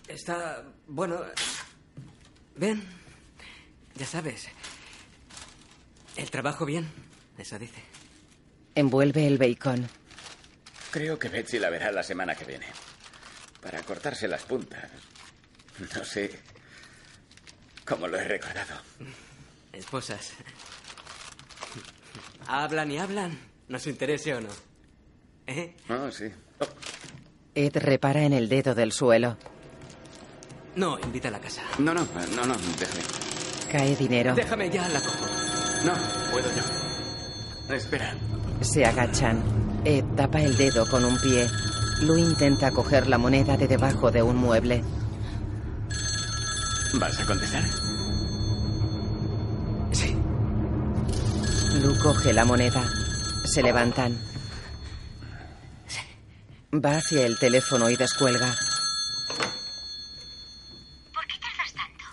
Está... 0.07 0.63
Bueno... 0.87 1.21
Bien. 2.55 2.83
Ya 3.97 4.07
sabes. 4.07 4.49
El 6.17 6.31
trabajo 6.31 6.65
bien. 6.65 6.89
Eso 7.39 7.59
dice. 7.59 7.83
Envuelve 8.75 9.27
el 9.27 9.39
bacon. 9.39 9.89
Creo 10.91 11.19
que 11.19 11.29
Betsy 11.29 11.59
la 11.59 11.71
verá 11.71 11.91
la 11.91 12.03
semana 12.03 12.35
que 12.35 12.45
viene. 12.45 12.67
Para 13.63 13.83
cortarse 13.83 14.27
las 14.29 14.43
puntas. 14.43 14.91
No 15.97 16.05
sé 16.05 16.39
cómo 17.87 18.07
lo 18.09 18.19
he 18.19 18.25
recordado. 18.25 18.81
Esposas. 19.73 20.33
Hablan 22.47 22.91
y 22.91 22.99
hablan. 22.99 23.39
Nos 23.69 23.87
interese 23.87 24.35
o 24.35 24.41
no. 24.41 24.49
¿Eh? 25.47 25.77
Oh, 25.89 26.11
sí. 26.11 26.27
Ed 27.55 27.77
repara 27.77 28.23
en 28.23 28.33
el 28.33 28.49
dedo 28.49 28.75
del 28.75 28.93
suelo. 28.93 29.37
No, 30.77 30.99
invita 30.99 31.29
a 31.29 31.31
la 31.31 31.41
casa. 31.41 31.63
No, 31.79 31.95
no, 31.95 32.07
no, 32.35 32.47
no, 32.47 32.55
déjame. 32.79 33.03
Cae 33.71 33.97
dinero. 33.97 34.35
Déjame 34.35 34.71
ya, 34.71 34.89
la 34.89 35.01
cojo. 35.01 35.27
No, 35.85 35.95
puedo 36.31 36.49
yo. 36.55 37.75
Espera. 37.75 38.15
Se 38.61 38.85
agachan. 38.85 39.43
Ed 39.85 40.05
tapa 40.17 40.41
el 40.43 40.57
dedo 40.57 40.89
con 40.89 41.05
un 41.05 41.19
pie. 41.21 41.47
Lu 42.03 42.19
intenta 42.19 42.73
coger 42.73 43.07
la 43.07 43.17
moneda 43.17 43.57
de 43.57 43.69
debajo 43.69 44.11
de 44.11 44.23
un 44.23 44.37
mueble. 44.37 44.83
¿Vas 46.95 47.21
a 47.21 47.27
contestar? 47.27 47.63
Sí. 49.93 50.17
Lu 51.81 51.97
coge 52.03 52.33
la 52.33 52.45
moneda. 52.45 52.85
Se 53.45 53.63
levantan. 53.63 54.19
Va 56.75 56.97
hacia 56.97 57.25
el 57.25 57.39
teléfono 57.39 57.89
y 57.89 57.95
descuelga. 57.95 58.53
¿Por 61.15 61.27
qué 61.27 61.39
tardas 61.39 61.73
tanto? 61.73 62.05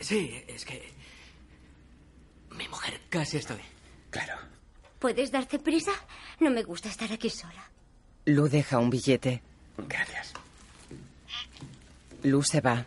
Sí, 0.00 0.42
es 0.48 0.64
que... 0.64 0.94
Mi 2.52 2.66
mujer, 2.68 3.00
casi 3.10 3.36
estoy. 3.36 3.60
Claro. 4.08 4.38
¿Puedes 4.98 5.30
darte 5.30 5.58
prisa? 5.58 5.92
No 6.40 6.50
me 6.50 6.62
gusta 6.62 6.88
estar 6.88 7.12
aquí 7.12 7.28
sola. 7.28 7.73
Lu 8.26 8.48
deja 8.48 8.78
un 8.78 8.90
billete. 8.90 9.42
Gracias. 9.76 10.32
Lu 12.22 12.42
se 12.42 12.60
va. 12.60 12.86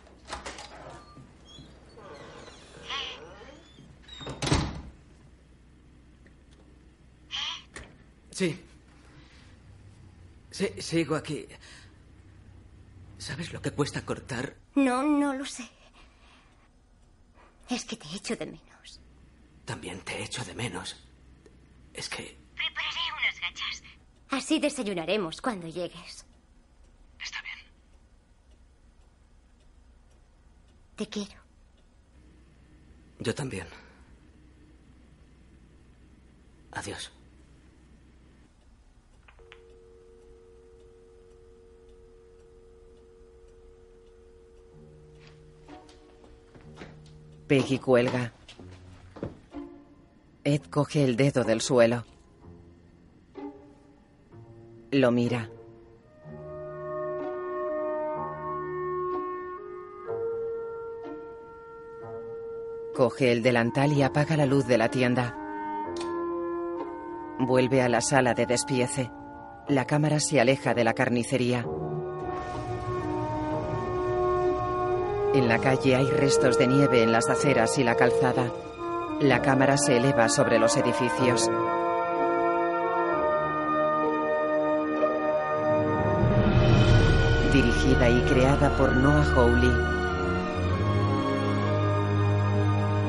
Sí. 8.30 8.60
Sí, 10.50 10.68
sigo 10.78 11.14
aquí. 11.14 11.46
¿Sabes 13.18 13.52
lo 13.52 13.60
que 13.60 13.70
cuesta 13.72 14.04
cortar? 14.04 14.56
No, 14.74 15.02
no 15.02 15.34
lo 15.34 15.44
sé. 15.44 15.68
Es 17.68 17.84
que 17.84 17.96
te 17.96 18.06
echo 18.14 18.34
de 18.36 18.46
menos. 18.46 19.00
También 19.64 20.00
te 20.00 20.22
echo 20.22 20.44
de 20.44 20.54
menos. 20.54 20.96
Es 21.92 22.08
que... 22.08 22.38
Así 24.30 24.58
desayunaremos 24.58 25.40
cuando 25.40 25.68
llegues. 25.68 26.26
Está 27.22 27.42
bien. 27.42 27.58
Te 30.96 31.06
quiero. 31.06 31.40
Yo 33.20 33.34
también. 33.34 33.66
Adiós. 36.72 37.10
Peggy 47.48 47.78
cuelga. 47.78 48.32
Ed 50.44 50.62
coge 50.70 51.02
el 51.02 51.16
dedo 51.16 51.44
del 51.44 51.62
suelo. 51.62 52.04
Lo 54.90 55.10
mira. 55.10 55.50
Coge 62.94 63.30
el 63.30 63.42
delantal 63.42 63.92
y 63.92 64.02
apaga 64.02 64.36
la 64.36 64.46
luz 64.46 64.66
de 64.66 64.78
la 64.78 64.88
tienda. 64.88 65.36
Vuelve 67.38 67.82
a 67.82 67.88
la 67.90 68.00
sala 68.00 68.32
de 68.32 68.46
despiece. 68.46 69.10
La 69.68 69.84
cámara 69.84 70.20
se 70.20 70.40
aleja 70.40 70.72
de 70.72 70.84
la 70.84 70.94
carnicería. 70.94 71.66
En 75.34 75.48
la 75.48 75.58
calle 75.58 75.96
hay 75.96 76.06
restos 76.06 76.58
de 76.58 76.66
nieve 76.66 77.02
en 77.02 77.12
las 77.12 77.28
aceras 77.28 77.76
y 77.78 77.84
la 77.84 77.94
calzada. 77.94 78.50
La 79.20 79.42
cámara 79.42 79.76
se 79.76 79.98
eleva 79.98 80.30
sobre 80.30 80.58
los 80.58 80.76
edificios. 80.78 81.50
Dirigida 87.58 88.08
y 88.08 88.20
creada 88.20 88.70
por 88.76 88.94
Noah 88.94 89.24
Hawley. 89.34 89.72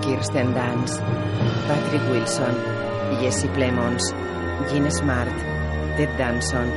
Kirsten 0.02 0.56
Dunst, 0.56 1.00
Patrick 1.68 2.02
Wilson, 2.10 2.56
Jesse 3.22 3.48
Plemons, 3.50 4.12
Gene 4.68 4.90
Smart, 4.90 5.30
Ted 5.98 6.10
Danson, 6.18 6.68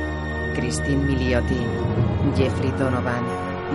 Christine 0.53 1.03
Milioti, 1.03 1.65
Jeffrey 2.37 2.69
Donovan, 2.77 3.25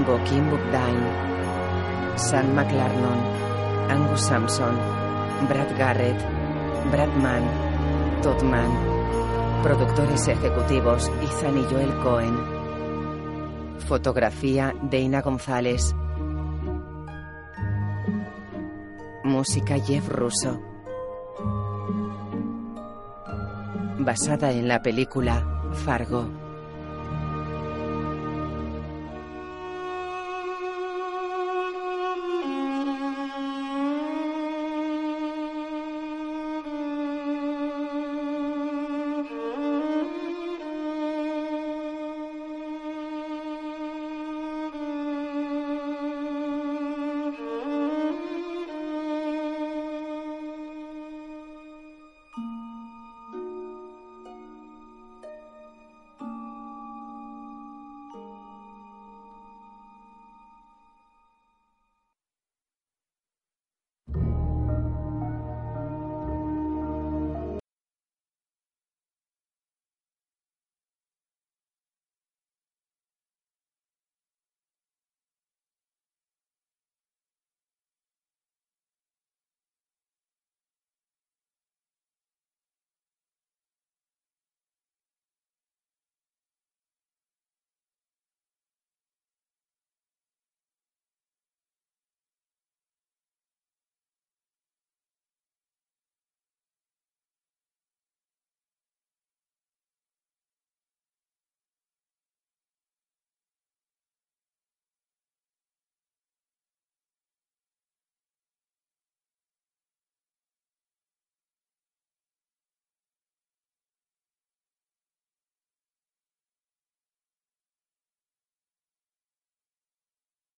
Bokim 0.06 0.48
Bugdain, 0.48 2.16
Sam 2.16 2.54
McLarnon, 2.54 3.18
Angus 3.90 4.20
Sampson, 4.20 4.76
Brad 5.48 5.76
Garrett, 5.76 6.22
Brad 6.92 7.16
Mann, 7.16 8.22
Todd 8.22 8.44
Mann. 8.44 8.70
Productores 9.64 10.28
ejecutivos 10.28 11.10
Ethan 11.20 11.58
y 11.58 11.64
Joel 11.68 11.92
Cohen. 11.98 12.57
Fotografía 13.88 14.74
Dana 14.82 15.22
González. 15.22 15.94
Música 19.24 19.78
Jeff 19.78 20.06
Russo. 20.10 20.60
Basada 23.98 24.52
en 24.52 24.68
la 24.68 24.82
película 24.82 25.62
Fargo. 25.72 26.47